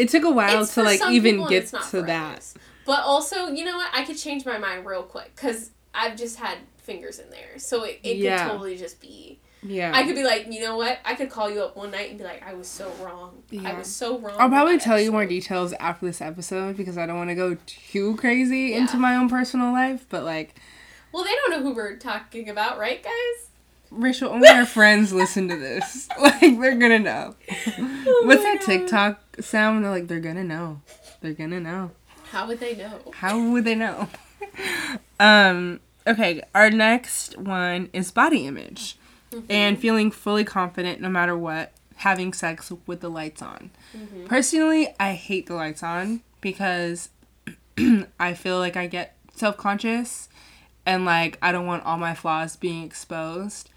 It 0.00 0.08
took 0.08 0.24
a 0.24 0.30
while 0.30 0.62
It's 0.62 0.74
to 0.74 0.82
like 0.82 1.00
even 1.10 1.46
get 1.48 1.66
to 1.90 2.02
that. 2.02 2.52
But 2.86 3.00
also, 3.00 3.48
you 3.48 3.64
know 3.64 3.76
what? 3.76 3.88
I 3.92 4.04
could 4.04 4.16
change 4.16 4.44
my 4.44 4.58
mind 4.58 4.86
real 4.86 5.02
quick 5.02 5.32
because 5.36 5.70
I've 5.94 6.16
just 6.16 6.38
had 6.38 6.58
fingers 6.78 7.18
in 7.18 7.30
there, 7.30 7.58
so 7.58 7.84
it, 7.84 8.00
it 8.02 8.16
Yeah. 8.16 8.44
could 8.44 8.52
totally 8.52 8.76
just 8.76 9.00
be. 9.00 9.38
Yeah. 9.62 9.92
I 9.94 10.04
could 10.04 10.14
be 10.14 10.24
like, 10.24 10.46
you 10.50 10.60
know 10.60 10.78
what? 10.78 10.98
I 11.04 11.14
could 11.14 11.28
call 11.28 11.50
you 11.50 11.62
up 11.62 11.76
one 11.76 11.90
night 11.90 12.08
and 12.08 12.16
be 12.18 12.24
like, 12.24 12.42
I 12.42 12.54
was 12.54 12.66
so 12.66 12.90
wrong. 13.02 13.42
Yeah. 13.50 13.70
I 13.70 13.74
was 13.78 13.88
so 13.94 14.18
wrong. 14.18 14.36
I'll 14.38 14.48
probably 14.48 14.78
tell 14.78 14.98
you 14.98 15.12
more 15.12 15.26
details 15.26 15.74
after 15.74 16.06
this 16.06 16.22
episode 16.22 16.78
because 16.78 16.96
I 16.96 17.04
don't 17.04 17.18
want 17.18 17.28
to 17.28 17.34
go 17.34 17.58
too 17.66 18.16
crazy 18.16 18.72
into 18.72 18.96
my 18.96 19.14
own 19.16 19.28
personal 19.28 19.70
life, 19.70 20.06
but 20.08 20.24
like 20.24 20.54
Well, 21.12 21.24
they 21.24 21.30
don't 21.34 21.50
know 21.50 21.62
who 21.62 21.74
we're 21.74 21.96
talking 21.96 22.48
about, 22.48 22.78
right, 22.78 23.02
guys? 23.02 23.49
Rachel, 23.90 24.30
only 24.30 24.48
our 24.48 24.66
friends 24.66 25.12
listen 25.12 25.48
to 25.48 25.56
this. 25.56 26.08
Like 26.20 26.58
they're 26.60 26.76
gonna 26.76 26.98
know. 26.98 27.34
Oh 27.76 28.22
What's 28.26 28.42
that 28.42 28.58
God. 28.60 28.66
TikTok 28.66 29.20
sound? 29.40 29.84
They're 29.84 29.90
like 29.90 30.06
they're 30.08 30.20
gonna 30.20 30.44
know. 30.44 30.80
They're 31.20 31.32
gonna 31.32 31.60
know. 31.60 31.90
How 32.30 32.46
would 32.46 32.60
they 32.60 32.76
know? 32.76 33.00
How 33.14 33.38
would 33.50 33.64
they 33.64 33.74
know? 33.74 34.08
um. 35.20 35.80
Okay. 36.06 36.42
Our 36.54 36.70
next 36.70 37.36
one 37.38 37.88
is 37.92 38.10
body 38.10 38.46
image, 38.46 38.96
and 39.48 39.78
feeling 39.78 40.10
fully 40.10 40.44
confident 40.44 41.00
no 41.00 41.08
matter 41.08 41.36
what. 41.36 41.72
Having 41.96 42.32
sex 42.32 42.72
with 42.86 43.00
the 43.00 43.10
lights 43.10 43.42
on. 43.42 43.70
Personally, 44.26 44.88
I 44.98 45.12
hate 45.12 45.46
the 45.46 45.54
lights 45.54 45.82
on 45.82 46.22
because 46.40 47.10
I 48.18 48.32
feel 48.34 48.58
like 48.58 48.76
I 48.76 48.86
get 48.86 49.16
self 49.34 49.56
conscious 49.58 50.28
and 50.86 51.04
like 51.04 51.38
I 51.42 51.52
don't 51.52 51.66
want 51.66 51.84
all 51.84 51.98
my 51.98 52.14
flaws 52.14 52.56
being 52.56 52.84
exposed. 52.84 53.68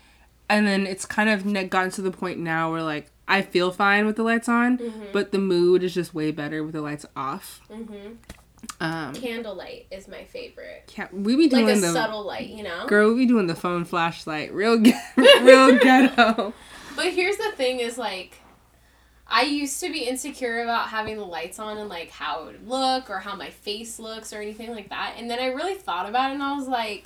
And 0.53 0.67
then 0.67 0.85
it's 0.85 1.05
kind 1.05 1.29
of 1.29 1.69
gotten 1.69 1.91
to 1.91 2.01
the 2.01 2.11
point 2.11 2.39
now 2.39 2.71
where 2.71 2.83
like 2.83 3.07
I 3.27 3.41
feel 3.41 3.71
fine 3.71 4.05
with 4.05 4.15
the 4.17 4.23
lights 4.23 4.47
on, 4.49 4.79
but 5.11 5.31
the 5.31 5.39
mood 5.39 5.81
is 5.83 5.93
just 5.93 6.13
way 6.13 6.31
better 6.31 6.63
with 6.63 6.73
the 6.73 6.81
lights 6.81 7.05
off. 7.15 7.61
Mm-hmm. 7.71 8.13
Um, 8.79 9.13
Candlelight 9.13 9.87
is 9.91 10.07
my 10.07 10.23
favorite. 10.23 10.83
can't, 10.87 11.13
we 11.13 11.35
be 11.35 11.47
doing 11.47 11.65
Like 11.65 11.77
a 11.77 11.81
the 11.81 11.91
subtle 11.91 12.23
light, 12.23 12.49
you 12.49 12.63
know? 12.63 12.85
girl. 12.87 13.09
We 13.09 13.19
be 13.19 13.25
doing 13.25 13.47
the 13.47 13.55
phone 13.55 13.83
flashlight, 13.85 14.53
real, 14.53 14.81
ge- 14.81 14.93
real 15.17 15.77
ghetto. 15.79 16.53
But 16.95 17.13
here's 17.13 17.37
the 17.37 17.51
thing 17.55 17.79
is 17.79 17.97
like 17.97 18.37
I 19.27 19.43
used 19.43 19.79
to 19.79 19.91
be 19.91 20.03
insecure 20.03 20.61
about 20.61 20.89
having 20.89 21.17
the 21.17 21.25
lights 21.25 21.59
on 21.59 21.77
and 21.77 21.89
like 21.89 22.11
how 22.11 22.43
it 22.43 22.45
would 22.45 22.67
look 22.67 23.09
or 23.09 23.19
how 23.19 23.35
my 23.35 23.49
face 23.49 23.99
looks 23.99 24.31
or 24.31 24.41
anything 24.41 24.71
like 24.71 24.89
that. 24.89 25.15
And 25.17 25.29
then 25.29 25.39
I 25.39 25.47
really 25.47 25.75
thought 25.75 26.07
about 26.07 26.31
it 26.31 26.35
and 26.35 26.43
I 26.43 26.55
was 26.55 26.67
like, 26.67 27.05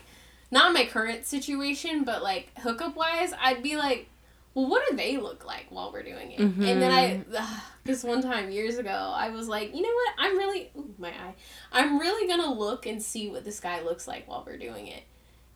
not 0.51 0.73
my 0.73 0.86
current 0.86 1.25
situation, 1.25 2.03
but 2.03 2.23
like 2.23 2.51
hookup 2.60 2.95
wise, 2.95 3.33
I'd 3.39 3.63
be 3.63 3.77
like, 3.77 4.10
well, 4.53 4.67
what 4.67 4.89
do 4.89 4.95
they 4.95 5.17
look 5.17 5.45
like 5.45 5.67
while 5.69 5.91
we're 5.91 6.03
doing 6.03 6.31
it? 6.31 6.39
And 6.39 6.81
then 6.81 6.91
I, 6.91 7.10
mm-hmm. 7.10 7.36
ugh, 7.38 7.62
this 7.83 8.03
one 8.03 8.23
time 8.23 8.49
years 8.49 8.77
ago, 8.77 9.13
I 9.15 9.29
was 9.29 9.47
like, 9.47 9.75
you 9.75 9.81
know 9.81 9.89
what? 9.93 10.13
I'm 10.17 10.38
really, 10.38 10.71
ooh, 10.75 10.93
my 10.97 11.10
eye, 11.10 11.36
I'm 11.71 11.99
really 11.99 12.27
gonna 12.27 12.51
look 12.51 12.86
and 12.86 13.01
see 13.01 13.29
what 13.29 13.45
this 13.45 13.60
guy 13.60 13.81
looks 13.81 14.07
like 14.07 14.27
while 14.27 14.43
we're 14.45 14.57
doing 14.57 14.88
it. 14.88 15.03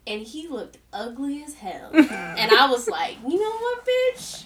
And 0.06 0.21
he 0.21 0.47
looked 0.47 0.77
ugly 0.93 1.43
as 1.43 1.56
hell. 1.56 1.89
and 1.93 2.51
I 2.51 2.67
was 2.69 2.88
like, 2.88 3.17
you 3.27 3.39
know 3.39 3.58
what, 3.58 3.88
bitch? 3.88 4.45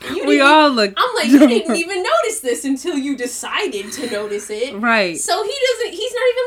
We 0.00 0.40
all 0.40 0.70
look. 0.70 0.92
I'm 0.96 1.14
like, 1.14 1.28
you 1.28 1.38
didn't 1.38 1.76
even 1.76 2.02
notice 2.02 2.40
this 2.40 2.64
until 2.64 2.96
you 2.96 3.16
decided 3.16 3.90
to 3.92 4.10
notice 4.10 4.50
it. 4.50 4.74
right. 4.78 5.18
So 5.18 5.42
he 5.42 5.52
doesn't. 5.78 5.92
He's 5.98 6.12
not 6.12 6.22
even 6.30 6.44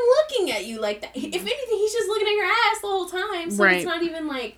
looking 0.48 0.52
at 0.58 0.66
you 0.66 0.80
like 0.82 1.02
that. 1.02 1.12
If 1.16 1.26
anything, 1.26 1.78
he's 1.78 1.94
just 1.94 2.08
looking 2.08 2.28
at 2.28 2.34
your 2.34 2.46
ass 2.46 2.82
the 2.82 2.88
whole 2.88 3.06
time. 3.08 3.50
So 3.52 3.64
Right. 3.64 3.78
it's 3.78 3.86
not 3.86 4.04
even 4.04 4.28
like. 4.28 4.58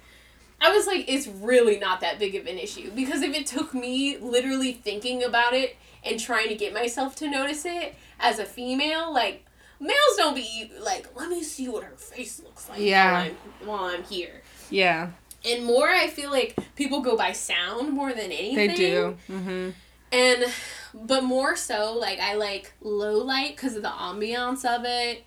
I 0.62 0.76
was 0.76 0.88
like, 0.88 1.06
it's 1.08 1.26
really 1.28 1.80
not 1.80 2.02
that 2.02 2.20
big 2.20 2.36
of 2.36 2.46
an 2.46 2.58
issue 2.58 2.92
because 2.92 3.22
if 3.22 3.34
it 3.34 3.46
took 3.48 3.74
me 3.74 4.18
literally 4.18 4.74
thinking 4.74 5.24
about 5.24 5.54
it 5.54 5.78
and 6.04 6.20
trying 6.20 6.50
to 6.50 6.56
get 6.56 6.74
myself 6.74 7.16
to 7.18 7.30
notice 7.30 7.64
it 7.66 7.96
as 8.20 8.40
a 8.40 8.46
female, 8.46 9.14
like 9.14 9.46
males 9.80 9.96
don't 10.18 10.36
be 10.36 10.70
like, 10.82 11.08
let 11.16 11.30
me 11.30 11.44
see 11.44 11.70
what 11.70 11.86
her 11.86 11.96
face 11.96 12.42
looks 12.44 12.68
like 12.68 12.80
Yeah. 12.82 13.14
while, 13.14 13.24
I'm, 13.24 13.68
while 13.68 13.84
I'm 13.86 14.04
here. 14.04 14.42
Yeah, 14.70 15.12
And 15.46 15.66
more, 15.66 15.88
I 15.88 16.08
feel 16.08 16.32
like 16.32 16.58
people 16.76 17.02
go 17.02 17.16
by 17.16 17.32
sound 17.32 17.94
more 17.94 18.10
than 18.14 18.32
anything. 18.32 18.68
they 18.68 18.76
do. 18.76 19.18
hmm 19.28 19.70
And 20.12 20.46
but 20.94 21.24
more 21.24 21.56
so 21.56 21.94
like 21.98 22.20
I 22.20 22.34
like 22.36 22.74
low 22.82 23.18
light 23.24 23.56
because 23.56 23.76
of 23.76 23.84
the 23.84 23.90
ambiance 23.90 24.66
of 24.66 24.84
it 24.86 25.24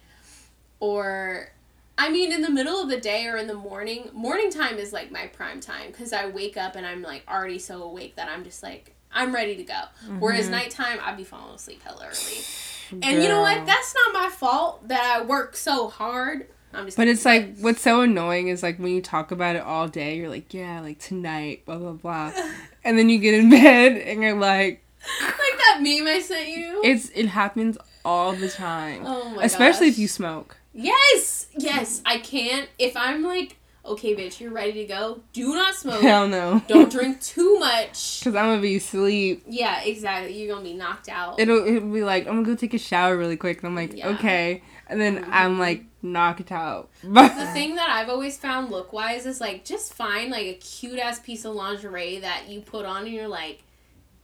or 0.80 1.52
I 1.96 2.10
mean 2.10 2.32
in 2.32 2.42
the 2.42 2.50
middle 2.50 2.80
of 2.82 2.88
the 2.88 2.98
day 3.00 3.26
or 3.26 3.36
in 3.36 3.46
the 3.46 3.54
morning 3.54 4.10
morning 4.12 4.50
time 4.50 4.78
is 4.78 4.92
like 4.92 5.12
my 5.12 5.28
prime 5.28 5.60
time 5.60 5.92
because 5.92 6.12
I 6.12 6.26
wake 6.26 6.56
up 6.56 6.74
and 6.74 6.84
I'm 6.84 7.02
like 7.02 7.24
already 7.28 7.58
so 7.60 7.82
awake 7.82 8.16
that 8.16 8.28
I'm 8.28 8.42
just 8.44 8.62
like 8.62 8.94
I'm 9.14 9.32
ready 9.34 9.56
to 9.56 9.62
go. 9.62 9.82
Whereas 10.18 10.48
nighttime 10.48 10.98
I'd 11.02 11.16
be 11.18 11.24
falling 11.24 11.54
asleep 11.54 11.82
hella 11.84 12.06
early. 12.06 12.38
And 13.02 13.22
you 13.22 13.28
know 13.30 13.40
what? 13.40 13.64
That's 13.64 13.94
not 13.94 14.12
my 14.12 14.28
fault 14.28 14.88
that 14.88 15.02
I 15.02 15.24
work 15.24 15.56
so 15.56 15.88
hard. 15.88 16.48
I'm 16.74 16.86
just 16.86 16.96
But 16.96 17.08
it's 17.08 17.24
like 17.24 17.56
what's 17.58 17.82
so 17.82 18.00
annoying 18.02 18.48
is 18.48 18.62
like 18.62 18.78
when 18.78 18.92
you 18.92 19.02
talk 19.02 19.30
about 19.30 19.56
it 19.56 19.62
all 19.62 19.88
day, 19.88 20.16
you're 20.16 20.28
like, 20.30 20.52
yeah, 20.54 20.80
like 20.80 20.98
tonight, 20.98 21.64
blah 21.66 21.76
blah 21.78 21.92
blah, 21.92 22.32
and 22.84 22.98
then 22.98 23.08
you 23.08 23.18
get 23.18 23.34
in 23.34 23.50
bed 23.50 23.92
and 23.98 24.22
you're 24.22 24.38
like, 24.38 24.84
like 25.20 25.58
that 25.58 25.78
meme 25.80 26.06
I 26.06 26.20
sent 26.20 26.48
you. 26.48 26.80
it's 26.84 27.10
it 27.14 27.26
happens 27.26 27.76
all 28.04 28.32
the 28.32 28.48
time. 28.48 29.02
Oh 29.04 29.30
my 29.30 29.44
Especially 29.44 29.88
if 29.88 29.98
you 29.98 30.08
smoke. 30.08 30.56
Yes, 30.74 31.46
yes. 31.56 32.00
I 32.06 32.18
can't. 32.18 32.68
If 32.78 32.96
I'm 32.96 33.22
like, 33.22 33.56
okay, 33.84 34.16
bitch, 34.16 34.40
you're 34.40 34.50
ready 34.52 34.72
to 34.72 34.84
go. 34.86 35.20
Do 35.32 35.54
not 35.54 35.74
smoke. 35.82 36.00
Hell 36.02 36.26
no. 36.28 36.62
Don't 36.66 36.90
drink 36.90 37.20
too 37.20 37.58
much. 37.58 38.20
Because 38.22 38.34
I'm 38.36 38.46
gonna 38.50 38.62
be 38.62 38.76
asleep. 38.76 39.44
Yeah, 39.46 39.82
exactly. 39.82 40.40
You're 40.40 40.54
gonna 40.54 40.64
be 40.64 40.74
knocked 40.74 41.08
out. 41.08 41.38
It'll, 41.38 41.66
it'll 41.66 41.92
be 41.92 42.02
like, 42.04 42.26
I'm 42.26 42.34
gonna 42.36 42.46
go 42.46 42.54
take 42.54 42.72
a 42.74 42.78
shower 42.78 43.16
really 43.18 43.36
quick. 43.36 43.58
And 43.58 43.66
I'm 43.68 43.74
like, 43.76 43.94
Yeah. 43.96 44.08
okay. 44.10 44.62
And 44.92 45.00
then 45.00 45.16
mm-hmm. 45.16 45.30
I'm 45.32 45.58
like, 45.58 45.84
knocked 46.02 46.52
out. 46.52 46.90
the 47.02 47.50
thing 47.52 47.76
that 47.76 47.88
I've 47.90 48.08
always 48.08 48.36
found 48.36 48.70
look 48.70 48.92
wise 48.92 49.24
is 49.24 49.40
like 49.40 49.64
just 49.64 49.94
find 49.94 50.30
like 50.30 50.46
a 50.46 50.54
cute 50.54 50.98
ass 50.98 51.18
piece 51.18 51.44
of 51.44 51.54
lingerie 51.54 52.18
that 52.18 52.48
you 52.48 52.60
put 52.60 52.84
on 52.84 53.04
and 53.04 53.14
you're 53.14 53.28
like, 53.28 53.62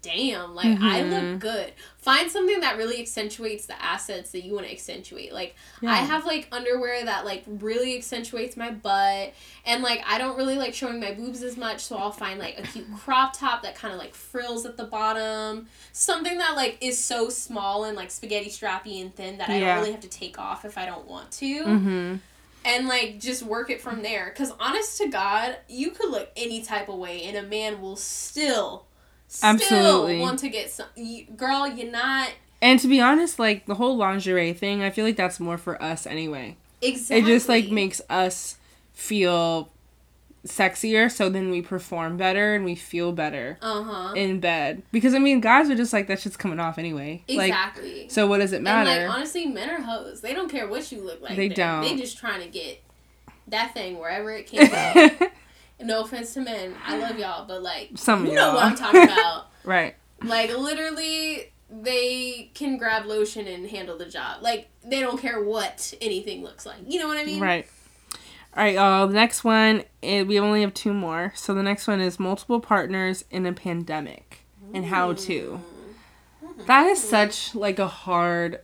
damn, 0.02 0.54
like 0.54 0.80
I 0.80 1.02
Mhm. 1.02 1.10
look 1.32 1.40
good. 1.40 1.72
Find 1.98 2.30
something 2.30 2.60
that 2.60 2.76
really 2.76 3.00
accentuates 3.00 3.66
the 3.66 3.80
assets 3.82 4.30
that 4.30 4.44
you 4.44 4.54
want 4.54 4.66
to 4.66 4.72
accentuate. 4.72 5.32
Like 5.32 5.56
I 5.82 5.96
have 5.96 6.24
like 6.24 6.48
underwear 6.52 7.04
that 7.04 7.24
like 7.24 7.44
really 7.46 7.96
accentuates 7.96 8.56
my 8.56 8.70
butt 8.70 9.34
and 9.66 9.82
like 9.82 10.02
I 10.06 10.18
don't 10.18 10.36
really 10.36 10.56
like 10.56 10.72
showing 10.74 11.00
my 11.00 11.12
boobs 11.12 11.42
as 11.42 11.56
much, 11.56 11.80
so 11.80 11.96
I'll 11.96 12.12
find 12.12 12.38
like 12.38 12.58
a 12.58 12.62
cute 12.62 12.86
crop 12.96 13.36
top 13.36 13.62
that 13.62 13.74
kind 13.74 13.92
of 13.92 13.98
like 13.98 14.14
frills 14.14 14.64
at 14.64 14.76
the 14.76 14.84
bottom. 14.84 15.66
Something 15.92 16.38
that 16.38 16.54
like 16.56 16.78
is 16.80 17.02
so 17.02 17.28
small 17.28 17.84
and 17.84 17.96
like 17.96 18.10
spaghetti 18.10 18.50
strappy 18.50 19.00
and 19.02 19.14
thin 19.14 19.38
that 19.38 19.50
I 19.50 19.58
don't 19.60 19.74
really 19.80 19.92
have 19.92 20.00
to 20.02 20.08
take 20.08 20.38
off 20.38 20.64
if 20.64 20.78
I 20.78 20.86
don't 20.86 21.06
want 21.06 21.30
to 21.32 21.62
hmm 21.64 22.16
and 22.64 22.88
like 22.88 23.18
just 23.20 23.42
work 23.44 23.70
it 23.70 23.80
from 23.80 24.02
there. 24.02 24.30
Cause 24.36 24.52
honest 24.58 24.98
to 24.98 25.08
God, 25.08 25.56
you 25.68 25.90
could 25.92 26.10
look 26.10 26.28
any 26.36 26.60
type 26.60 26.88
of 26.88 26.96
way, 26.96 27.22
and 27.22 27.36
a 27.36 27.42
man 27.42 27.80
will 27.80 27.96
still, 27.96 28.84
still 29.28 29.50
Absolutely. 29.50 30.18
want 30.20 30.38
to 30.40 30.48
get 30.48 30.70
some. 30.70 30.86
You, 30.96 31.24
girl, 31.36 31.66
you're 31.68 31.90
not 31.90 32.30
And 32.62 32.80
to 32.80 32.88
be 32.88 33.00
honest, 33.00 33.38
like 33.38 33.66
the 33.66 33.74
whole 33.76 33.96
lingerie 33.96 34.52
thing, 34.52 34.82
I 34.82 34.90
feel 34.90 35.04
like 35.04 35.16
that's 35.16 35.38
more 35.38 35.58
for 35.58 35.80
us 35.82 36.06
anyway. 36.06 36.56
exactly. 36.82 37.18
It 37.18 37.26
just 37.26 37.48
like 37.48 37.70
makes 37.70 38.00
us 38.10 38.56
feel 38.92 39.70
sexier, 40.46 41.10
so 41.10 41.28
then 41.28 41.50
we 41.50 41.60
perform 41.60 42.16
better 42.16 42.54
and 42.54 42.64
we 42.64 42.74
feel 42.74 43.12
better 43.12 43.58
Uh 43.60 43.82
huh. 43.82 44.12
in 44.14 44.40
bed. 44.40 44.82
Because 44.92 45.12
I 45.14 45.18
mean, 45.18 45.40
guys 45.40 45.68
are 45.68 45.74
just 45.74 45.92
like 45.92 46.06
that 46.08 46.20
shit's 46.20 46.36
coming 46.36 46.58
off 46.60 46.78
anyway. 46.78 47.22
Like, 47.28 47.48
Exactly. 47.48 48.08
so 48.08 48.26
what 48.26 48.38
does 48.38 48.52
it 48.52 48.62
matter 48.62 48.88
and 48.90 49.08
like 49.08 49.14
honestly, 49.16 49.46
men 49.46 49.68
are 49.68 49.82
hoes. 49.82 50.20
They 50.20 50.32
don't 50.34 50.48
care 50.50 50.66
what 50.66 50.90
you 50.90 51.02
look 51.04 51.20
like. 51.20 51.36
They 51.36 51.48
They 51.48 51.54
don't. 51.54 51.82
They 51.82 51.96
just 51.96 52.16
trying 52.18 52.40
to 52.40 52.48
get 52.48 52.82
that 53.48 53.74
thing 53.74 53.98
wherever 53.98 54.30
it 54.30 54.46
can 54.50 54.70
go. 55.18 55.26
No 55.80 56.02
offense 56.02 56.34
to 56.34 56.40
men, 56.40 56.74
I 56.84 56.98
love 56.98 57.18
y'all, 57.18 57.46
but 57.46 57.62
like 57.62 57.90
Some 57.94 58.26
you 58.26 58.34
know 58.34 58.54
what. 58.54 58.64
I'm 58.64 58.76
talking 58.76 59.02
about. 59.04 59.46
right. 59.64 59.94
Like 60.22 60.56
literally 60.56 61.52
they 61.70 62.50
can 62.54 62.78
grab 62.78 63.04
lotion 63.06 63.46
and 63.46 63.68
handle 63.68 63.96
the 63.96 64.06
job. 64.06 64.42
Like 64.42 64.68
they 64.84 65.00
don't 65.00 65.20
care 65.20 65.42
what 65.42 65.94
anything 66.00 66.42
looks 66.42 66.66
like. 66.66 66.78
You 66.86 66.98
know 66.98 67.08
what 67.08 67.18
I 67.18 67.24
mean? 67.24 67.40
Right. 67.40 67.66
All 68.56 68.64
right, 68.64 68.74
y'all. 68.74 69.06
The 69.06 69.14
next 69.14 69.44
one, 69.44 69.84
eh, 70.02 70.22
we 70.22 70.40
only 70.40 70.62
have 70.62 70.74
two 70.74 70.92
more. 70.92 71.32
So 71.36 71.54
the 71.54 71.62
next 71.62 71.86
one 71.86 72.00
is 72.00 72.18
multiple 72.18 72.60
partners 72.60 73.24
in 73.30 73.46
a 73.46 73.52
pandemic 73.52 74.40
and 74.74 74.86
how 74.86 75.12
to. 75.12 75.60
That 76.66 76.86
is 76.86 77.02
such 77.02 77.54
like 77.54 77.78
a 77.78 77.86
hard 77.86 78.60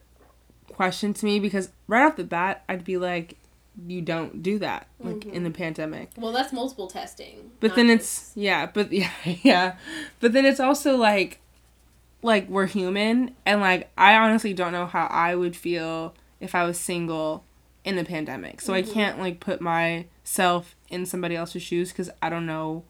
question 0.73 1.15
to 1.15 1.25
me 1.25 1.39
because 1.39 1.71
right 1.87 2.05
off 2.05 2.17
the 2.17 2.25
bat, 2.25 2.65
I'd 2.69 2.85
be 2.85 2.97
like, 2.97 3.37
you 3.87 4.01
don't 4.03 4.43
do 4.43 4.59
that 4.61 4.87
like 5.01 5.25
in 5.27 5.43
the 5.43 5.51
mm-hmm. 5.51 5.57
pandemic. 5.57 6.11
Well, 6.17 6.33
that's 6.33 6.53
multiple 6.53 6.87
testing. 6.87 7.51
But 7.61 7.75
then 7.75 7.89
just- 7.89 8.31
it's 8.31 8.37
yeah, 8.37 8.67
but 8.67 8.93
yeah, 8.93 9.11
yeah. 9.25 9.77
But 10.21 10.33
then 10.33 10.45
it's 10.45 10.61
also 10.61 10.97
like 10.97 11.41
like 12.23 12.49
we're 12.49 12.67
human 12.67 13.35
and 13.45 13.61
like 13.61 13.91
I 13.99 14.17
honestly 14.17 14.55
don't 14.55 14.73
know 14.73 14.87
how 14.87 15.07
I 15.07 15.35
would 15.35 15.57
feel 15.57 16.15
if 16.41 16.55
I 16.55 16.65
was 16.65 16.79
single 16.79 17.45
in 17.85 17.97
the 17.97 18.05
pandemic. 18.05 18.61
So 18.61 18.73
I 18.73 18.83
mm-hmm. 18.83 18.93
can't 18.93 19.19
like 19.19 19.41
put 19.41 19.61
myself 19.61 20.75
in 20.89 21.05
somebody 21.05 21.37
else's 21.37 21.63
shoes 21.63 21.93
cuz 21.93 22.09
I 22.23 22.31
don't 22.31 22.47
know 22.47 22.85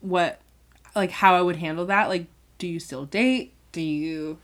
what 0.00 0.40
like 0.94 1.10
how 1.10 1.34
I 1.34 1.42
would 1.42 1.56
handle 1.56 1.86
that. 1.86 2.08
Like 2.08 2.26
do 2.58 2.66
you 2.66 2.80
still 2.80 3.04
date? 3.04 3.52
Do 3.72 3.80
you 3.82 4.38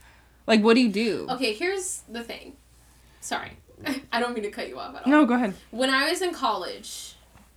like 0.45 0.61
what 0.61 0.75
do 0.75 0.81
you 0.81 0.91
do? 0.91 1.27
Okay, 1.29 1.53
here's 1.53 2.03
the 2.09 2.23
thing. 2.23 2.57
Sorry. 3.21 3.57
I 4.11 4.19
don't 4.19 4.33
mean 4.33 4.43
to 4.43 4.51
cut 4.51 4.67
you 4.69 4.79
off 4.79 4.95
at 4.95 5.05
all. 5.05 5.11
No, 5.11 5.25
go 5.25 5.33
ahead. 5.35 5.53
When 5.71 5.89
I 5.89 6.09
was 6.09 6.21
in 6.21 6.33
college, 6.33 7.15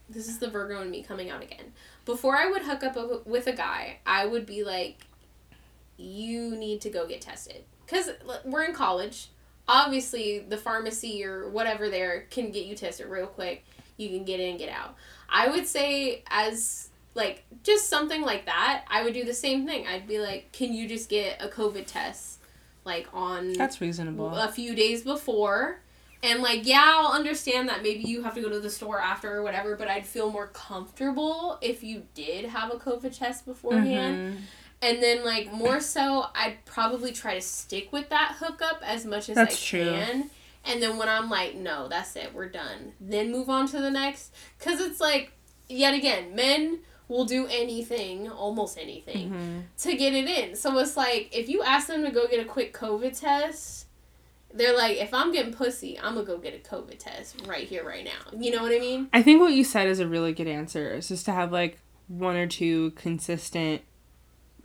this 0.08 0.28
is 0.28 0.38
the 0.38 0.48
Virgo 0.48 0.80
in 0.82 0.90
me 0.90 1.02
coming 1.02 1.30
out 1.30 1.42
again. 1.42 1.72
Before 2.04 2.36
I 2.36 2.46
would 2.50 2.62
hook 2.62 2.82
up 2.82 2.96
a- 2.96 3.20
with 3.24 3.46
a 3.46 3.52
guy, 3.52 3.98
I 4.06 4.26
would 4.26 4.46
be 4.46 4.64
like, 4.64 5.06
you 5.96 6.54
need 6.56 6.80
to 6.82 6.90
go 6.90 7.06
get 7.06 7.20
tested. 7.20 7.64
Because 7.84 8.10
we're 8.44 8.64
in 8.64 8.74
college. 8.74 9.28
Obviously, 9.66 10.38
the 10.40 10.56
pharmacy 10.56 11.24
or 11.24 11.48
whatever 11.50 11.88
there 11.90 12.26
can 12.30 12.50
get 12.50 12.66
you 12.66 12.74
tested 12.74 13.06
real 13.08 13.26
quick. 13.26 13.64
You 13.96 14.08
can 14.08 14.24
get 14.24 14.40
in, 14.40 14.56
get 14.56 14.68
out. 14.70 14.94
I 15.28 15.48
would 15.48 15.66
say, 15.66 16.22
as 16.28 16.88
like 17.14 17.44
just 17.64 17.88
something 17.88 18.22
like 18.22 18.46
that, 18.46 18.84
I 18.88 19.02
would 19.02 19.12
do 19.14 19.24
the 19.24 19.34
same 19.34 19.66
thing. 19.66 19.86
I'd 19.86 20.06
be 20.06 20.20
like, 20.20 20.52
can 20.52 20.72
you 20.72 20.88
just 20.88 21.08
get 21.08 21.42
a 21.42 21.48
COVID 21.48 21.86
test? 21.86 22.38
Like 22.84 23.08
on 23.12 23.52
That's 23.54 23.80
reasonable. 23.80 24.30
a 24.34 24.48
few 24.48 24.74
days 24.74 25.02
before. 25.02 25.80
And 26.22 26.42
like, 26.42 26.66
yeah, 26.66 26.82
I'll 26.84 27.12
understand 27.12 27.68
that 27.68 27.82
maybe 27.82 28.00
you 28.02 28.22
have 28.24 28.34
to 28.34 28.40
go 28.40 28.48
to 28.48 28.58
the 28.60 28.70
store 28.70 29.00
after 29.00 29.32
or 29.36 29.42
whatever, 29.42 29.76
but 29.76 29.88
I'd 29.88 30.06
feel 30.06 30.30
more 30.32 30.48
comfortable 30.48 31.58
if 31.60 31.82
you 31.84 32.04
did 32.14 32.46
have 32.46 32.72
a 32.72 32.76
COVID 32.76 33.16
test 33.16 33.46
beforehand. 33.46 34.34
Mhm. 34.36 34.40
And 34.80 35.02
then 35.02 35.24
like 35.24 35.52
more 35.52 35.80
so, 35.80 36.26
I'd 36.34 36.64
probably 36.64 37.12
try 37.12 37.34
to 37.34 37.40
stick 37.40 37.92
with 37.92 38.08
that 38.10 38.36
hookup 38.40 38.80
as 38.84 39.04
much 39.04 39.28
as 39.28 39.36
That's 39.36 39.54
I 39.54 39.66
true. 39.66 39.84
can. 39.90 40.30
And 40.64 40.82
then 40.82 40.96
when 40.98 41.08
I'm 41.08 41.30
like, 41.30 41.54
no, 41.54 41.88
that's 41.88 42.14
it, 42.16 42.34
we're 42.34 42.48
done. 42.48 42.92
Then 43.00 43.30
move 43.30 43.48
on 43.48 43.66
to 43.68 43.80
the 43.80 43.90
next. 43.90 44.34
Cause 44.58 44.80
it's 44.80 45.00
like, 45.00 45.32
yet 45.68 45.94
again, 45.94 46.34
men 46.34 46.80
will 47.08 47.24
do 47.24 47.46
anything, 47.46 48.28
almost 48.28 48.76
anything, 48.78 49.30
Mhm. 49.30 49.82
to 49.82 49.96
get 49.96 50.12
it 50.14 50.28
in. 50.28 50.54
So 50.56 50.76
it's 50.78 50.96
like 50.96 51.30
if 51.32 51.48
you 51.48 51.62
ask 51.62 51.86
them 51.86 52.04
to 52.04 52.10
go 52.10 52.26
get 52.26 52.38
a 52.40 52.44
quick 52.44 52.72
COVID 52.74 53.18
test, 53.18 53.86
they're 54.54 54.76
like, 54.76 54.96
if 54.98 55.12
I'm 55.12 55.32
getting 55.32 55.52
pussy, 55.52 55.98
I'm 55.98 56.14
gonna 56.14 56.24
go 56.26 56.38
get 56.38 56.54
a 56.54 56.68
COVID 56.74 56.98
test 56.98 57.46
right 57.46 57.66
here, 57.68 57.84
right 57.84 58.04
now. 58.04 58.38
You 58.38 58.50
know 58.50 58.62
what 58.62 58.72
I 58.72 58.78
mean? 58.78 59.08
I 59.12 59.22
think 59.22 59.40
what 59.40 59.52
you 59.52 59.64
said 59.64 59.86
is 59.88 60.00
a 60.00 60.06
really 60.08 60.32
good 60.32 60.48
answer. 60.48 60.94
Is 60.94 61.08
just 61.08 61.24
to 61.26 61.32
have 61.32 61.52
like 61.52 61.78
one 62.08 62.36
or 62.36 62.46
two 62.46 62.92
consistent 62.92 63.82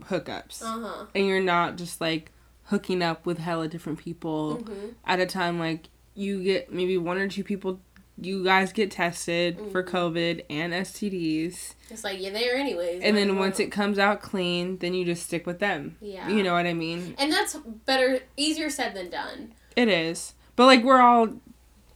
hookups, 0.04 0.62
Uh 0.62 0.80
huh. 0.80 1.06
and 1.14 1.26
you're 1.26 1.40
not 1.42 1.76
just 1.76 2.00
like 2.00 2.30
hooking 2.64 3.02
up 3.02 3.26
with 3.26 3.38
hella 3.38 3.68
different 3.68 3.98
people 3.98 4.56
hmm 4.56 4.88
at 5.04 5.20
a 5.20 5.26
time. 5.26 5.58
Like 5.58 5.88
you 6.14 6.42
get 6.42 6.72
maybe 6.72 6.96
one 6.98 7.18
or 7.18 7.28
two 7.28 7.44
people. 7.44 7.80
You 8.16 8.44
guys 8.44 8.72
get 8.72 8.92
tested 8.92 9.58
for 9.72 9.82
Mhm. 9.82 9.88
COVID 9.90 10.44
and 10.48 10.72
STDs, 10.72 11.74
It's 11.90 12.04
like 12.04 12.22
you're 12.22 12.30
there 12.32 12.54
anyways. 12.54 13.02
and 13.02 13.16
then 13.16 13.38
once 13.40 13.58
it 13.58 13.72
comes 13.72 13.98
out 13.98 14.22
clean, 14.22 14.78
then 14.78 14.94
you 14.94 15.04
just 15.04 15.24
stick 15.26 15.44
with 15.46 15.58
them. 15.58 15.96
yeah, 16.00 16.28
You 16.28 16.44
know 16.44 16.52
what 16.54 16.64
I 16.64 16.74
mean? 16.74 17.16
and 17.18 17.32
that's 17.32 17.56
better, 17.56 18.20
easier 18.36 18.70
said 18.70 18.94
than 18.94 19.10
done. 19.10 19.52
It 19.76 19.88
is, 19.88 20.34
but 20.56 20.66
like 20.66 20.82
we're 20.84 21.00
all 21.00 21.28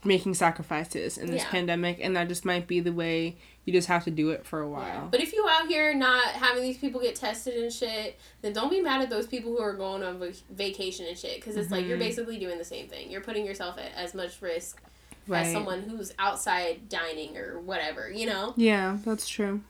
making 0.05 0.35
sacrifices 0.35 1.19
in 1.19 1.31
this 1.31 1.43
Yeah. 1.43 1.51
pandemic, 1.51 1.99
and 2.01 2.17
that 2.17 2.29
just 2.29 2.45
might 2.45 2.67
be 2.67 2.81
the 2.81 2.93
way 2.93 3.37
you 3.65 3.73
just 3.73 3.89
have 3.89 4.05
to 4.05 4.11
do 4.11 4.31
it 4.31 4.47
for 4.47 4.63
a 4.63 4.67
Yeah. 4.67 4.77
while. 4.77 5.09
But 5.11 5.21
if 5.21 5.33
you 5.33 5.47
out 5.51 5.67
here 5.69 5.93
not 5.93 6.25
having 6.29 6.63
these 6.63 6.79
people 6.79 7.01
get 7.01 7.17
tested 7.17 7.55
and 7.55 7.73
shit, 7.73 8.19
then 8.41 8.53
don't 8.53 8.71
be 8.71 8.81
mad 8.81 9.03
at 9.03 9.11
those 9.11 9.27
people 9.27 9.51
who 9.51 9.59
are 9.61 9.75
going 9.75 10.03
on 10.03 10.19
vac- 10.19 10.35
vacation 10.51 11.05
and 11.07 11.19
shit. 11.19 11.37
Because 11.37 11.57
it's 11.57 11.71
like 11.71 11.85
you're 11.87 11.97
Mhm. 11.99 12.01
basically 12.01 12.39
doing 12.39 12.57
the 12.59 12.65
same 12.65 12.89
thing. 12.89 13.11
You're 13.11 13.21
putting 13.21 13.45
yourself 13.45 13.77
at 13.77 13.93
as 13.95 14.15
much 14.15 14.41
risk 14.41 14.81
Right. 15.27 15.45
as 15.45 15.53
someone 15.53 15.83
who's 15.83 16.15
outside 16.19 16.89
dining 16.89 17.37
or 17.37 17.59
whatever. 17.61 18.11
You 18.11 18.27
know. 18.27 18.55
Yeah, 18.57 18.99
that's 19.05 19.29
true. 19.29 19.61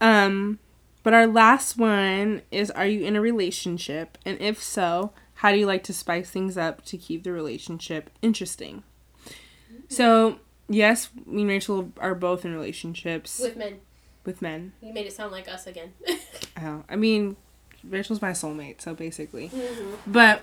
Um, 0.00 0.58
but 1.02 1.14
our 1.14 1.26
last 1.26 1.78
one 1.78 2.42
is 2.50 2.70
Are 2.72 2.86
you 2.86 3.04
in 3.06 3.16
a 3.16 3.20
relationship? 3.20 4.18
And 4.26 4.38
if 4.40 4.62
so, 4.62 5.12
how 5.38 5.50
do 5.52 5.58
you 5.58 5.66
like 5.66 5.82
to 5.84 5.92
spice 5.92 6.30
things 6.30 6.56
up 6.58 6.84
to 6.86 6.96
keep 6.98 7.22
the 7.24 7.32
relationship 7.32 8.10
interesting? 8.22 8.82
So, 9.88 10.38
yes, 10.68 11.08
me 11.26 11.42
and 11.42 11.50
Rachel 11.50 11.92
are 11.98 12.14
both 12.14 12.44
in 12.44 12.52
relationships 12.52 13.38
with, 13.40 13.56
men. 13.56 13.80
With 14.24 14.42
men, 14.42 14.72
you 14.82 14.92
made 14.92 15.06
it 15.06 15.12
sound 15.12 15.32
like 15.32 15.48
us 15.48 15.66
again. 15.66 15.92
Oh, 16.60 16.82
I 16.88 16.96
mean, 16.96 17.36
Rachel's 17.88 18.20
my 18.20 18.32
soulmate, 18.32 18.80
so 18.80 18.92
basically. 18.92 19.48
Mhm. 19.50 19.92
But 20.08 20.42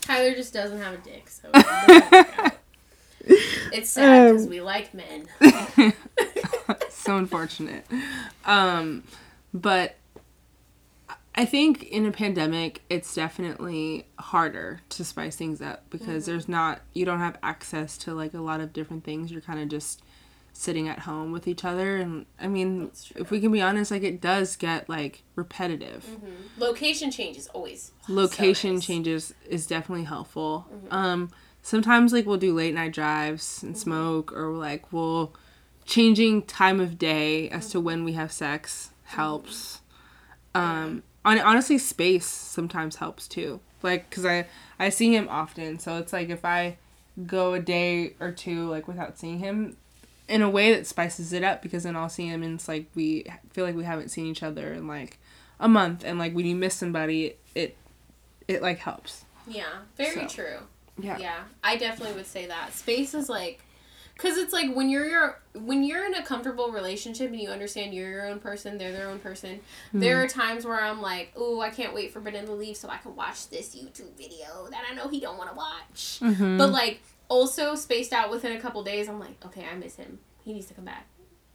Tyler 0.00 0.34
just 0.34 0.54
doesn't 0.54 0.80
have 0.80 0.94
a 0.94 0.96
dick, 0.98 1.28
so 1.28 1.48
it 1.52 1.52
doesn't 1.52 2.12
work 2.12 2.38
out. 2.38 2.52
it's 3.74 3.90
sad 3.90 4.28
because 4.30 4.44
Um, 4.44 4.48
we 4.50 4.60
like 4.62 4.94
men. 4.94 5.26
so 6.90 7.16
unfortunate. 7.18 7.84
Um, 8.46 9.02
but 9.52 9.96
I 11.36 11.44
think 11.44 11.82
in 11.84 12.06
a 12.06 12.12
pandemic, 12.12 12.82
it's 12.88 13.14
definitely 13.14 14.06
harder 14.18 14.80
to 14.90 15.04
spice 15.04 15.36
things 15.36 15.60
up 15.60 15.84
because 15.90 16.24
there's 16.24 16.48
not, 16.48 16.80
you 16.94 17.04
don't 17.04 17.18
have 17.18 17.36
access 17.42 17.98
to 17.98 18.14
like 18.14 18.32
a 18.32 18.40
lot 18.40 18.60
of 18.60 18.72
different 18.72 19.04
things. 19.04 19.30
You're 19.30 19.42
kind 19.42 19.60
of 19.60 19.68
just 19.68 20.02
sitting 20.54 20.88
at 20.88 21.00
home 21.00 21.32
with 21.32 21.46
each 21.46 21.66
other 21.66 21.98
and 21.98 22.24
I 22.40 22.46
mean 22.46 22.90
if 23.14 23.30
we 23.30 23.42
can 23.42 23.52
be 23.52 23.60
honest 23.60 23.90
like 23.90 24.02
it 24.02 24.22
does 24.22 24.56
get 24.56 24.88
like 24.88 25.22
repetitive. 25.34 26.06
Mm-hmm. 26.06 26.32
Location 26.62 27.10
changes 27.10 27.46
always 27.48 27.92
so 28.06 28.14
Location 28.14 28.76
nice. 28.76 28.82
Mm-hmm. 28.82 28.92
changes 28.92 29.34
is 29.46 29.66
definitely 29.66 30.04
helpful. 30.04 30.64
Um 30.90 31.30
sometimes 31.60 32.14
like 32.14 32.24
we'll 32.24 32.38
do 32.38 32.54
late 32.54 32.72
night 32.72 32.94
drives 32.94 33.62
and 33.62 33.76
smoke 33.76 34.32
or 34.32 34.48
like 34.54 34.90
we'll 34.94 35.34
changing 35.84 36.40
time 36.44 36.80
of 36.80 36.96
day 36.96 37.50
as 37.50 37.68
to 37.72 37.78
when 37.78 38.02
we 38.02 38.14
have 38.14 38.32
sex 38.32 38.92
helps. 39.02 39.82
Um 40.54 41.02
on 41.26 41.38
honestly 41.40 41.76
space 41.76 42.24
sometimes 42.26 42.96
helps 42.96 43.28
too. 43.28 43.60
Like 43.82 44.08
cuz 44.10 44.24
I 44.24 44.46
I 44.78 44.88
see 44.88 45.14
him 45.14 45.28
often, 45.28 45.78
so 45.78 45.98
it's 45.98 46.12
like 46.14 46.30
if 46.30 46.44
I 46.44 46.78
go 47.26 47.52
a 47.54 47.60
day 47.60 48.14
or 48.20 48.30
two 48.32 48.68
like 48.68 48.88
without 48.88 49.18
seeing 49.18 49.38
him 49.40 49.76
in 50.28 50.42
a 50.42 50.50
way 50.50 50.72
that 50.72 50.86
spices 50.86 51.32
it 51.32 51.42
up 51.44 51.62
because 51.62 51.82
then 51.84 51.96
I'll 51.96 52.08
see 52.08 52.26
him 52.26 52.42
and 52.42 52.54
it's 52.54 52.68
like 52.68 52.86
we 52.94 53.26
feel 53.52 53.64
like 53.64 53.76
we 53.76 53.84
haven't 53.84 54.10
seen 54.10 54.26
each 54.26 54.42
other 54.42 54.72
in 54.72 54.86
like 54.88 55.18
a 55.60 55.68
month 55.68 56.04
and 56.04 56.18
like 56.18 56.34
when 56.34 56.46
you 56.46 56.56
miss 56.56 56.74
somebody 56.74 57.34
it 57.54 57.76
it 58.48 58.62
like 58.62 58.78
helps. 58.78 59.24
Yeah, 59.46 59.64
very 59.96 60.22
So, 60.22 60.26
true. 60.28 60.58
Yeah. 60.98 61.18
Yeah, 61.18 61.40
I 61.62 61.76
definitely 61.76 62.14
would 62.16 62.26
say 62.26 62.46
that. 62.46 62.72
Space 62.74 63.14
is 63.14 63.28
like 63.28 63.60
cuz 64.18 64.36
it's 64.38 64.52
like 64.52 64.74
when 64.74 64.88
you're 64.88 65.08
your 65.08 65.40
when 65.54 65.82
you're 65.84 66.04
in 66.06 66.14
a 66.14 66.22
comfortable 66.24 66.70
relationship 66.70 67.30
and 67.30 67.40
you 67.40 67.48
understand 67.48 67.94
you're 67.94 68.10
your 68.10 68.26
own 68.26 68.38
person, 68.38 68.78
they're 68.78 68.92
their 68.92 69.08
own 69.08 69.18
person. 69.18 69.60
There 69.92 70.22
are 70.22 70.28
times 70.28 70.64
where 70.64 70.80
I'm 70.80 71.00
like, 71.02 71.32
"Oh, 71.36 71.60
I 71.60 71.70
can't 71.70 71.94
wait 71.94 72.12
for 72.12 72.20
Brendan 72.20 72.46
to 72.46 72.52
leave 72.52 72.76
so 72.76 72.88
I 72.88 72.96
can 72.98 73.14
watch 73.16 73.48
this 73.48 73.74
YouTube 73.74 74.16
video 74.16 74.68
that 74.70 74.84
I 74.90 74.94
know 74.94 75.08
he 75.08 75.20
don't 75.20 75.38
want 75.38 75.50
to 75.50 75.56
watch." 75.56 76.18
Mm-hmm. 76.20 76.58
But 76.58 76.70
like 76.70 77.00
also 77.28 77.74
spaced 77.74 78.12
out 78.12 78.30
within 78.30 78.52
a 78.56 78.60
couple 78.60 78.82
days, 78.84 79.08
I'm 79.08 79.18
like, 79.20 79.44
"Okay, 79.44 79.64
I 79.70 79.74
miss 79.76 79.96
him. 79.96 80.18
He 80.44 80.52
needs 80.52 80.66
to 80.68 80.74
come 80.74 80.84
back. 80.84 81.06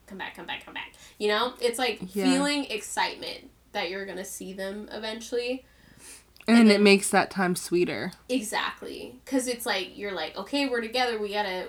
Come 0.08 0.18
back, 0.18 0.36
come 0.36 0.46
back, 0.46 0.66
come 0.66 0.74
back." 0.74 0.94
You 1.18 1.30
know? 1.30 1.54
It's 1.62 1.80
like 1.80 2.00
Yeah. 2.14 2.26
feeling 2.26 2.66
excitement 2.66 3.50
that 3.72 3.90
you're 3.90 4.06
going 4.06 4.18
to 4.18 4.26
see 4.26 4.52
them 4.54 4.90
eventually. 4.92 5.64
and, 6.48 6.58
and 6.58 6.72
it 6.72 6.82
makes 6.82 7.10
that 7.12 7.30
time 7.32 7.56
sweeter. 7.56 8.12
Exactly, 8.28 9.20
because 9.24 9.48
it's 9.48 9.66
like 9.66 9.98
you're 9.98 10.12
like, 10.12 10.36
okay, 10.36 10.68
we're 10.68 10.82
together. 10.82 11.18
We 11.20 11.30
gotta, 11.30 11.68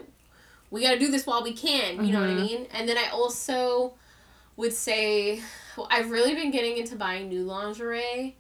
we 0.72 0.80
gotta 0.82 0.98
do 0.98 1.08
this 1.11 1.26
while 1.26 1.42
we 1.44 1.52
can. 1.52 2.04
You 2.04 2.12
know 2.12 2.20
what 2.20 2.30
I 2.30 2.35
Mhm. 2.35 2.48
mean? 2.48 2.66
And 2.72 2.88
then 2.88 2.98
I 2.98 3.08
also 3.11 3.92
would 4.56 4.72
say, 4.72 5.40
well, 5.76 5.87
I've 5.90 6.11
really 6.11 6.35
been 6.35 6.50
getting 6.50 6.76
into 6.78 6.96
buying 6.96 7.28
new 7.28 7.44
lingerie, 7.44 8.37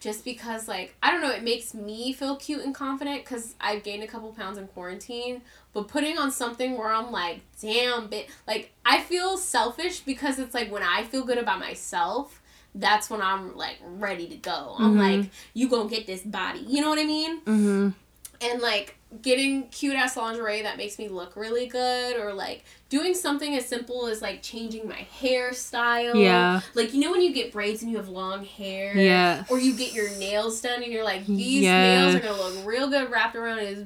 just 0.00 0.24
because 0.24 0.68
like 0.68 0.94
I 1.02 1.10
don't 1.10 1.20
know, 1.20 1.30
it 1.30 1.42
makes 1.42 1.74
me 1.74 2.12
feel 2.12 2.36
cute 2.36 2.62
and 2.64 2.74
confident 2.74 3.24
because 3.24 3.54
I've 3.60 3.82
gained 3.84 4.02
a 4.02 4.06
couple 4.06 4.30
pounds 4.32 4.58
in 4.58 4.66
quarantine. 4.68 5.42
But 5.72 5.86
putting 5.88 6.18
on 6.18 6.30
something 6.32 6.76
where 6.76 6.88
I'm 6.90 7.10
like, 7.12 7.40
damn, 7.62 8.08
bit 8.08 8.28
like 8.46 8.72
I 8.84 9.00
feel 9.00 9.36
selfish 9.38 10.00
because 10.00 10.38
it's 10.38 10.54
like 10.54 10.70
when 10.72 10.82
I 10.82 11.04
feel 11.04 11.24
good 11.24 11.38
about 11.38 11.60
myself. 11.60 12.42
That's 12.74 13.08
when 13.10 13.22
I'm 13.22 13.56
like 13.56 13.78
ready 13.82 14.28
to 14.28 14.36
go. 14.36 14.74
I'm 14.78 14.94
Mhm. 14.94 14.98
like, 15.22 15.30
you 15.54 15.68
gonna 15.68 15.88
get 15.88 16.06
this 16.06 16.20
body. 16.22 16.60
You 16.60 16.82
know 16.82 16.90
what 16.90 16.98
I 16.98 17.04
mean? 17.04 17.40
Mm-hmm. 17.40 17.88
And 18.40 18.60
like 18.60 18.94
getting 19.22 19.66
cute 19.68 19.96
ass 19.96 20.16
lingerie 20.16 20.62
that 20.62 20.76
makes 20.76 20.98
me 20.98 21.08
look 21.08 21.34
really 21.34 21.66
good 21.66 22.16
or 22.16 22.34
like 22.34 22.62
doing 22.90 23.14
something 23.14 23.54
as 23.54 23.66
simple 23.66 24.06
as 24.06 24.20
like 24.20 24.42
changing 24.42 24.86
my 24.86 25.06
hairstyle 25.20 26.14
Yeah. 26.22 26.60
like 26.74 26.92
you 26.92 27.00
know 27.00 27.10
when 27.10 27.22
you 27.22 27.32
get 27.32 27.52
braids 27.52 27.82
and 27.82 27.90
you 27.90 27.96
have 27.96 28.08
long 28.08 28.44
hair 28.44 28.94
Yes. 28.96 29.50
or 29.50 29.58
you 29.58 29.74
get 29.74 29.92
your 29.94 30.10
nails 30.18 30.60
done 30.60 30.82
and 30.82 30.92
you're 30.92 31.04
like 31.04 31.26
these 31.26 31.62
Yes. 31.62 32.12
nails 32.12 32.14
are 32.16 32.20
gonna 32.20 32.42
look 32.42 32.66
real 32.66 32.88
good 32.90 33.10
wrapped 33.10 33.34
around 33.36 33.58
his 33.58 33.78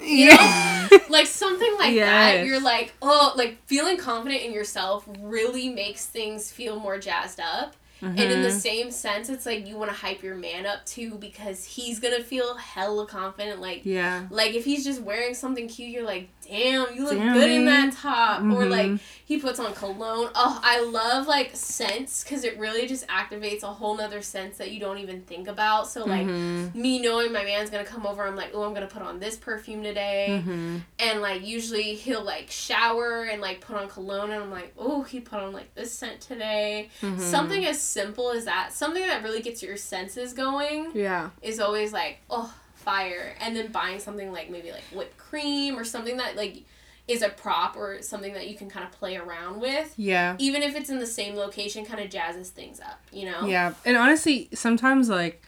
you 0.00 0.26
Yeah. 0.28 0.88
know 0.92 0.98
like 1.08 1.26
something 1.26 1.74
like 1.78 1.96
that 1.96 2.46
you're 2.46 2.60
like 2.60 2.94
oh 3.02 3.32
like 3.36 3.58
feeling 3.66 3.96
confident 3.96 4.42
in 4.42 4.52
yourself 4.52 5.08
really 5.20 5.68
makes 5.70 6.06
things 6.06 6.50
feel 6.52 6.78
more 6.78 6.98
jazzed 6.98 7.40
up 7.40 7.74
and 8.00 8.18
in 8.18 8.42
the 8.42 8.48
Mhm. 8.48 8.60
same 8.60 8.90
sense 8.90 9.28
it's 9.28 9.44
like 9.44 9.66
you 9.66 9.76
want 9.76 9.90
to 9.90 9.96
hype 9.96 10.22
your 10.22 10.36
man 10.36 10.66
up 10.66 10.84
too 10.86 11.14
because 11.16 11.64
he's 11.64 11.98
gonna 11.98 12.22
feel 12.22 12.54
hella 12.54 13.06
confident 13.06 13.60
like 13.60 13.80
yeah. 13.84 14.26
like 14.30 14.54
if 14.54 14.64
he's 14.64 14.84
just 14.84 15.00
wearing 15.02 15.34
something 15.34 15.66
cute, 15.68 15.90
you're 15.90 16.04
like, 16.04 16.28
damn, 16.48 16.94
you 16.94 17.04
look 17.04 17.14
Damn, 17.18 17.34
good 17.34 17.50
in 17.50 17.64
that 17.66 17.92
top. 17.94 18.40
Or 18.42 18.64
like 18.66 18.92
he 19.24 19.38
puts 19.38 19.60
on 19.60 19.74
cologne. 19.74 20.30
Oh, 20.34 20.60
I 20.62 20.80
love 20.82 21.26
like 21.26 21.50
scents 21.54 22.24
because 22.24 22.44
it 22.44 22.58
really 22.58 22.86
just 22.86 23.06
activates 23.08 23.62
a 23.62 23.66
whole 23.66 23.96
nother 23.96 24.22
sense 24.22 24.56
that 24.58 24.70
you 24.70 24.80
don't 24.80 24.98
even 24.98 25.20
think 25.22 25.48
about. 25.48 25.86
So 25.88 26.04
like 26.04 26.26
Mhm. 26.26 26.74
me 26.74 26.98
knowing 27.00 27.32
my 27.32 27.44
man's 27.44 27.68
gonna 27.70 27.84
come 27.84 28.06
over, 28.06 28.26
I'm 28.26 28.36
like, 28.36 28.50
oh, 28.54 28.62
I'm 28.62 28.72
gonna 28.74 28.86
put 28.86 29.02
on 29.02 29.18
this 29.20 29.36
perfume 29.36 29.82
today. 29.82 30.42
Mhm. 30.46 30.80
And 30.98 31.20
like 31.20 31.46
usually 31.46 31.94
he'll 31.94 32.22
like 32.24 32.50
shower 32.50 33.22
and 33.24 33.40
like 33.42 33.60
put 33.60 33.76
on 33.76 33.88
cologne, 33.88 34.30
and 34.30 34.42
I'm 34.42 34.50
like, 34.50 34.72
oh, 34.78 35.02
he 35.02 35.20
put 35.20 35.40
on 35.40 35.52
like 35.52 35.74
this 35.74 35.92
scent 35.92 36.20
today. 36.20 36.90
Mhm. 37.02 37.20
Something 37.20 37.64
as 37.66 37.80
simple 37.80 38.30
as 38.30 38.44
that, 38.46 38.72
something 38.72 39.06
that 39.06 39.22
really 39.22 39.42
gets 39.42 39.62
your 39.62 39.76
senses 39.76 40.32
going 40.32 40.90
Yeah. 40.94 41.30
is 41.42 41.60
always 41.60 41.92
like 41.92 42.18
oh 42.30 42.52
fire 42.92 43.34
and 43.40 43.54
then 43.54 43.70
buying 43.70 43.98
something 43.98 44.32
like 44.32 44.48
maybe 44.50 44.70
like 44.72 44.84
whipped 44.94 45.18
cream 45.18 45.78
or 45.78 45.84
something 45.84 46.16
that 46.16 46.36
like 46.36 46.64
is 47.06 47.20
a 47.22 47.28
prop 47.28 47.76
or 47.76 48.00
something 48.02 48.32
that 48.34 48.48
you 48.48 48.56
can 48.56 48.68
kind 48.68 48.84
of 48.86 48.92
play 48.92 49.16
around 49.16 49.60
with 49.60 49.92
Yeah. 49.96 50.36
even 50.38 50.62
if 50.62 50.74
it's 50.74 50.88
in 50.88 50.98
the 50.98 51.06
same 51.06 51.34
location 51.34 51.84
kind 51.84 52.00
of 52.02 52.08
jazzes 52.10 52.48
things 52.48 52.80
up 52.80 53.00
you 53.12 53.24
know 53.30 53.46
Yeah. 53.46 53.74
And 53.84 53.96
honestly, 53.96 54.48
sometimes 54.54 55.08
like 55.10 55.42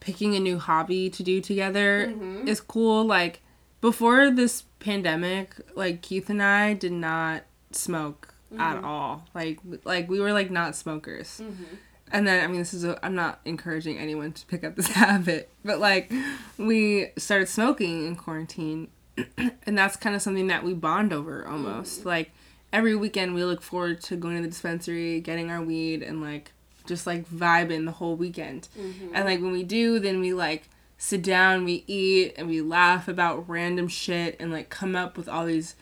picking 0.00 0.34
a 0.34 0.40
new 0.40 0.58
hobby 0.58 1.08
to 1.10 1.22
do 1.22 1.40
together 1.40 2.08
Mhm. 2.14 2.46
is 2.46 2.60
cool. 2.60 3.04
Like 3.04 3.40
before 3.80 4.30
this 4.30 4.64
pandemic, 4.78 5.54
like 5.74 6.02
Keith 6.02 6.28
and 6.28 6.42
I 6.42 6.74
did 6.74 6.92
not 6.92 7.44
smoke 7.72 8.34
at 8.58 8.76
Mhm. 8.76 8.84
all. 8.84 9.26
Like 9.34 9.58
like 9.84 10.08
we 10.10 10.20
were 10.20 10.32
like 10.40 10.50
not 10.50 10.76
smokers. 10.76 11.40
Mhm. 11.42 11.78
And 12.14 12.26
then 12.26 12.42
I 12.42 12.46
mean 12.46 12.60
this 12.60 12.72
is 12.72 12.84
a, 12.84 12.98
I'm 13.04 13.14
not 13.14 13.40
encouraging 13.44 13.98
anyone 13.98 14.32
to 14.32 14.46
pick 14.46 14.62
up 14.64 14.76
this 14.76 14.86
habit, 15.02 15.50
but 15.64 15.80
like 15.80 16.10
we 16.56 17.08
started 17.18 17.48
smoking 17.48 18.06
in 18.06 18.16
quarantine 18.16 18.88
and 19.66 19.76
that's 19.76 19.96
kind 19.96 20.16
of 20.16 20.22
something 20.22 20.46
that 20.46 20.62
we 20.64 20.72
bond 20.74 21.12
over 21.12 21.46
almost. 21.46 22.06
Like 22.06 22.30
every 22.72 22.94
weekend 22.94 23.34
we 23.34 23.44
look 23.44 23.62
forward 23.62 24.00
to 24.02 24.16
going 24.16 24.36
to 24.36 24.42
the 24.42 24.48
dispensary, 24.48 25.20
getting 25.20 25.50
our 25.50 25.60
weed 25.60 26.02
and 26.02 26.20
like 26.22 26.52
just 26.86 27.06
like 27.06 27.28
vibing 27.28 27.84
the 27.84 27.92
whole 27.92 28.14
weekend. 28.16 28.68
Mhm. 28.78 29.10
And 29.12 29.24
like 29.24 29.40
when 29.40 29.52
we 29.52 29.62
do, 29.64 29.98
then 29.98 30.20
we 30.20 30.32
like 30.32 30.68
sit 30.98 31.22
down, 31.22 31.64
we 31.64 31.82
eat, 31.86 32.34
and 32.36 32.46
we 32.46 32.60
laugh 32.60 33.08
about 33.08 33.48
random 33.48 33.88
shit 33.88 34.36
and 34.38 34.52
like 34.52 34.68
come 34.70 34.94
up 34.94 35.16
with 35.16 35.28
all 35.28 35.46
these 35.46 35.74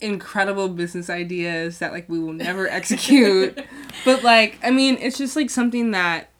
incredible 0.00 0.68
business 0.68 1.10
ideas 1.10 1.78
that 1.78 1.92
like 1.92 2.08
we 2.08 2.18
will 2.18 2.32
never 2.32 2.68
execute. 2.68 3.58
but 4.04 4.22
like, 4.22 4.58
I 4.62 4.70
mean, 4.70 4.96
it's 5.00 5.18
just 5.18 5.36
like 5.36 5.50
something 5.50 5.90
that 5.92 6.30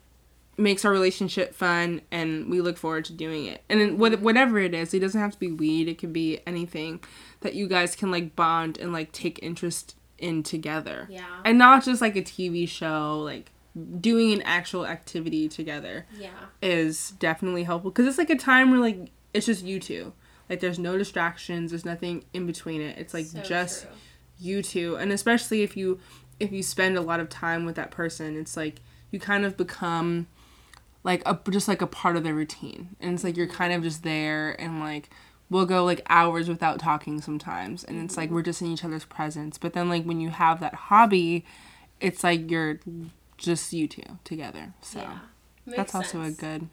makes 0.57 0.85
our 0.85 0.93
relationship 0.93 1.55
fun 1.55 2.03
and 2.11 2.51
we 2.51 2.61
look 2.61 2.77
forward 2.77 3.05
to 3.07 3.13
doing 3.13 3.47
it. 3.47 3.63
And 3.69 3.99
what, 3.99 4.21
whatever 4.21 4.59
it 4.59 4.75
is, 4.75 4.93
it 4.93 5.01
doesn't 5.01 5.21
have 5.21 5.33
to 5.33 5.39
be 5.39 5.51
weed, 5.51 5.89
it 5.89 5.99
can 5.99 6.13
be 6.13 6.41
anything 6.47 7.01
that 7.41 7.55
you 7.55 7.67
guys 7.67 7.97
can 7.97 8.11
like 8.11 8.37
bond 8.37 8.79
and 8.79 8.93
like 8.93 9.13
take 9.13 9.39
interest 9.43 9.97
in 10.19 10.43
together. 10.43 11.07
yeah 11.11 11.41
And 11.45 11.59
not 11.59 11.85
just 11.85 12.03
like 12.03 12.17
a 12.17 12.23
TV 12.23 12.69
show, 12.69 13.21
like 13.21 13.51
doing 14.01 14.33
an 14.33 14.43
actual 14.43 14.85
activity 14.85 15.49
together 15.49 16.05
yeah 16.19 16.31
is 16.61 17.13
definitely 17.21 17.63
helpful 17.63 17.89
because 17.93 18.05
it's 18.05 18.19
like 18.19 18.29
a 18.29 18.37
time 18.37 18.73
where 18.73 18.81
like 18.81 19.11
it's 19.33 19.47
just 19.47 19.65
you 19.65 19.79
two. 19.81 20.13
Like 20.51 20.61
there's 20.61 20.79
no 20.79 20.99
distractions, 20.99 21.71
there's 21.71 21.85
nothing 21.85 22.25
in 22.35 22.47
between 22.47 22.83
it. 22.83 22.99
It's 22.99 23.15
like 23.15 23.27
So 23.27 23.41
just 23.41 23.83
true. 23.83 23.93
you 24.39 24.63
two. 24.63 24.97
And 24.97 25.13
especially 25.13 25.63
if 25.63 25.77
you 25.77 26.01
if 26.39 26.53
you 26.53 26.63
spend 26.63 26.99
a 26.99 27.01
lot 27.01 27.21
of 27.21 27.29
time 27.29 27.65
with 27.65 27.77
that 27.77 27.91
person, 27.91 28.37
it's 28.37 28.57
like 28.57 28.81
you 29.11 29.21
kind 29.21 29.45
of 29.45 29.57
become 29.57 30.27
like 31.05 31.23
a 31.25 31.39
just 31.51 31.69
like 31.69 31.81
a 31.81 31.87
part 31.87 32.17
of 32.17 32.25
their 32.25 32.35
routine. 32.35 32.97
And 33.01 33.15
it's 33.15 33.25
like 33.25 33.37
you're 33.37 33.47
kind 33.47 33.73
of 33.73 33.83
just 33.83 34.03
there 34.03 34.61
and 34.61 34.81
like 34.81 35.09
we'll 35.49 35.67
go 35.67 35.85
like 35.85 36.03
hours 36.09 36.49
without 36.49 36.79
talking 36.79 37.21
sometimes 37.21 37.83
and 37.83 38.05
it's 38.05 38.17
like 38.17 38.27
mm-hmm. 38.27 38.37
we're 38.37 38.43
just 38.43 38.61
in 38.61 38.69
each 38.69 38.85
other's 38.85 39.05
presence. 39.05 39.57
But 39.57 39.73
then 39.73 39.89
like 39.89 40.05
when 40.05 40.21
you 40.21 40.31
have 40.31 40.61
that 40.61 40.75
hobby, 40.75 41.47
it's 42.01 42.25
like 42.25 42.51
you're 42.51 42.81
just 43.39 43.73
you 43.73 43.87
two 43.87 44.19
together. 44.25 44.75
So 44.83 44.99
yeah 44.99 45.19
that's 45.77 45.95
also 45.95 46.23
a 46.23 46.31
good 46.31 46.69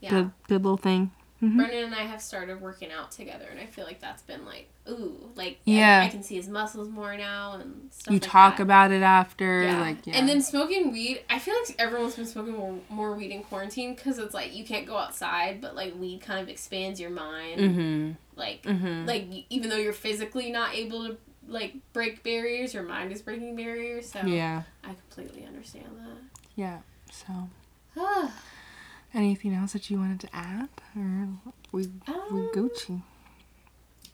yeah 0.00 0.10
good 0.10 0.30
good 0.48 0.62
little 0.62 0.76
thing. 0.76 1.12
Mhm. 1.44 1.56
Brendan 1.56 1.84
and 1.84 1.94
I 1.94 2.02
have 2.04 2.20
started 2.22 2.60
working 2.60 2.90
out 2.92 3.10
together, 3.10 3.46
and 3.50 3.58
I 3.60 3.66
feel 3.66 3.84
like 3.84 4.00
that's 4.00 4.22
been 4.22 4.44
like, 4.44 4.68
ooh, 4.88 5.30
like 5.36 5.54
I- 5.66 5.70
Yeah. 5.70 6.02
I, 6.06 6.08
can 6.08 6.22
see 6.22 6.36
his 6.36 6.48
muscles 6.48 6.88
more 6.88 7.16
now 7.16 7.52
and 7.54 7.88
stuff. 7.92 8.12
You 8.12 8.18
like 8.20 8.30
talk 8.30 8.56
that. 8.58 8.62
about 8.62 8.92
it 8.92 9.02
after, 9.02 9.62
Yeah. 9.64 9.80
like 9.80 10.06
yeah. 10.06 10.14
And 10.16 10.28
then 10.28 10.40
smoking 10.42 10.92
weed, 10.92 11.22
I 11.28 11.38
feel 11.38 11.54
like 11.54 11.74
everyone's 11.78 12.16
been 12.16 12.26
smoking 12.26 12.54
more, 12.56 12.78
more 12.88 13.14
weed 13.14 13.30
in 13.30 13.42
quarantine 13.42 13.94
because 13.94 14.18
it's 14.18 14.34
like 14.34 14.54
you 14.54 14.64
can't 14.64 14.86
go 14.86 14.96
outside, 14.96 15.60
but 15.60 15.74
like 15.74 15.94
weed 15.98 16.20
kind 16.20 16.40
of 16.40 16.48
expands 16.48 17.00
your 17.00 17.10
mind. 17.10 17.60
mm-hmm. 17.60 18.10
Like, 18.36 18.62
Mm-hmm. 18.62 19.06
like 19.06 19.26
even 19.50 19.70
though 19.70 19.76
you're 19.76 19.92
physically 19.92 20.50
not 20.50 20.74
able 20.74 21.06
to 21.08 21.16
like 21.46 21.74
break 21.92 22.22
barriers, 22.22 22.72
your 22.74 22.82
mind 22.84 23.12
is 23.12 23.20
breaking 23.22 23.54
barriers. 23.56 24.10
So 24.10 24.20
yeah. 24.26 24.62
I 24.82 24.94
completely 24.94 25.44
understand 25.46 25.86
that. 25.98 26.40
Yeah. 26.56 26.78
So. 27.12 27.48
anything 29.14 29.54
else 29.54 29.72
that 29.72 29.90
you 29.90 29.98
wanted 29.98 30.20
to 30.20 30.28
add? 30.34 30.68
Or 30.96 31.28
we 31.72 31.82
we 31.82 31.88
Um, 32.08 32.50
Gucci. 32.54 33.02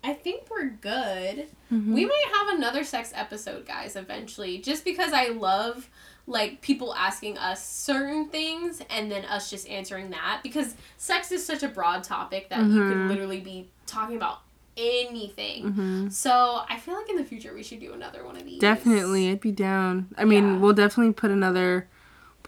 I 0.03 0.15
think 0.15 0.45
we're 0.51 0.69
good. 0.71 1.49
Mhm. 1.71 1.93
We 1.93 2.07
might 2.07 2.25
have 2.39 2.57
another 2.57 2.85
sex 2.85 3.13
episode, 3.15 3.67
guys, 3.67 3.97
eventually. 3.97 4.59
Just 4.59 4.85
because 4.85 5.13
I 5.13 5.29
love 5.29 5.91
like 6.27 6.61
people 6.63 6.95
asking 6.95 7.37
us 7.39 7.67
certain 7.67 8.29
things 8.29 8.81
and 8.89 9.11
then 9.11 9.25
us 9.27 9.51
just 9.51 9.69
answering 9.69 10.11
that 10.11 10.41
because 10.43 10.75
sex 10.97 11.33
is 11.33 11.45
such 11.45 11.63
a 11.63 11.69
broad 11.69 12.05
topic 12.05 12.49
that 12.51 12.61
you 12.61 12.81
could 12.89 12.97
Mhm. 12.97 13.09
literally 13.09 13.41
be 13.41 13.69
talking 13.87 14.17
about 14.17 14.41
anything. 14.77 15.73
hmm 15.73 16.09
So 16.09 16.63
I 16.69 16.79
feel 16.79 16.95
like 16.95 17.11
in 17.11 17.17
the 17.17 17.25
future 17.25 17.53
we 17.53 17.63
should 17.63 17.81
do 17.81 17.93
another 17.93 18.25
one 18.25 18.37
of 18.37 18.45
these. 18.45 18.61
Definitely, 18.61 19.31
I'd 19.31 19.41
be 19.41 19.53
down. 19.53 20.09
I 20.17 20.25
mean, 20.25 20.45
Yeah. 20.55 20.57
we'll 20.59 20.73
definitely 20.73 21.13
put 21.13 21.31
another 21.31 21.89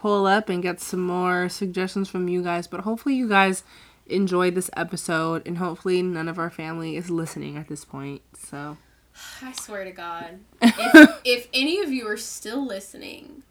poll 0.03 0.27
up 0.27 0.49
and 0.49 0.63
get 0.63 0.81
some 0.81 1.01
more 1.01 1.49
suggestions 1.49 2.09
from 2.09 2.29
you 2.29 2.43
guys. 2.43 2.67
But 2.67 2.81
hopefully, 2.81 3.15
you 3.15 3.29
guys 3.29 3.63
enjoyed 4.07 4.57
this 4.57 4.69
episode, 4.77 5.47
and 5.47 5.59
hopefully, 5.59 6.03
none 6.03 6.29
of 6.29 6.39
our 6.39 6.51
family 6.51 6.97
is 6.97 7.09
listening 7.09 7.57
at 7.57 7.69
this 7.69 7.85
point. 7.85 8.21
So, 8.37 8.77
I 9.43 9.53
swear 9.53 9.85
to 9.85 9.93
God. 9.93 10.41
If, 10.61 11.21
if 11.25 11.49
any 11.55 11.81
of 11.81 11.93
you 11.93 12.07
are 12.09 12.17
still 12.17 12.67
listening, 12.67 13.45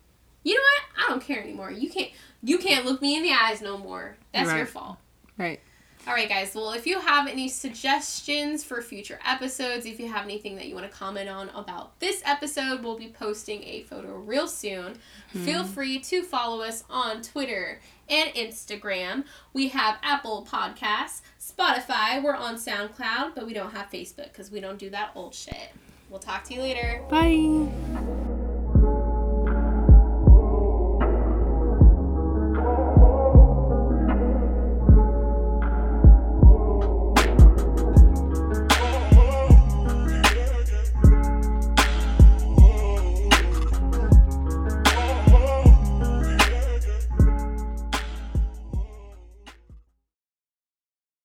you 0.44 0.56
know 0.56 0.62
what? 0.62 1.06
I 1.06 1.10
don't 1.10 1.24
care 1.24 1.42
anymore. 1.42 1.72
You 1.72 1.90
can't 1.90 2.12
you 2.44 2.58
can't 2.58 2.86
look 2.86 3.02
me 3.02 3.16
in 3.16 3.24
the 3.24 3.32
eyes 3.32 3.62
no 3.62 3.78
more. 3.78 4.18
That's 4.34 4.52
your 4.54 4.66
fault. 4.66 4.98
right. 5.38 5.62
All 6.08 6.14
right, 6.14 6.28
guys. 6.28 6.56
Well, 6.56 6.72
if 6.72 6.88
you 6.88 7.00
have 7.00 7.28
any 7.28 7.48
suggestions 7.48 8.64
for 8.64 8.82
future 8.82 9.20
episodes, 9.24 9.86
if 9.86 10.00
you 10.00 10.12
have 10.12 10.24
anything 10.24 10.56
that 10.56 10.68
you 10.68 10.74
want 10.74 10.90
to 10.90 10.98
comment 10.98 11.30
on 11.30 11.50
about 11.50 12.00
this 12.00 12.24
episode, 12.26 12.84
we'll 12.84 12.98
be 12.98 13.10
posting 13.10 13.64
a 13.64 13.84
photo 13.84 14.16
real 14.16 14.48
soon. 14.48 14.96
Feel 15.30 15.64
hmm. 15.64 15.72
free 15.72 16.00
to 16.00 16.24
follow 16.24 16.64
us 16.64 16.84
on 16.90 17.22
Twitter 17.22 17.82
and 18.10 18.34
Instagram. 18.34 19.26
We 19.54 19.68
have 19.70 20.00
Apple 20.02 20.48
Podcasts, 20.50 21.22
Spotify, 21.40 22.22
we're 22.22 22.36
on 22.36 22.56
SoundCloud, 22.56 23.36
but 23.36 23.46
we 23.46 23.54
don't 23.54 23.72
have 23.72 23.92
Facebook 23.92 24.30
because 24.30 24.52
we 24.52 24.60
don't 24.60 24.80
do 24.80 24.90
that 24.90 25.12
old 25.14 25.36
shit. 25.36 25.70
We'll 26.10 26.20
talk 26.20 26.44
to 26.46 26.56
you 26.56 26.62
later. 26.62 27.04
Bye. 27.10 28.28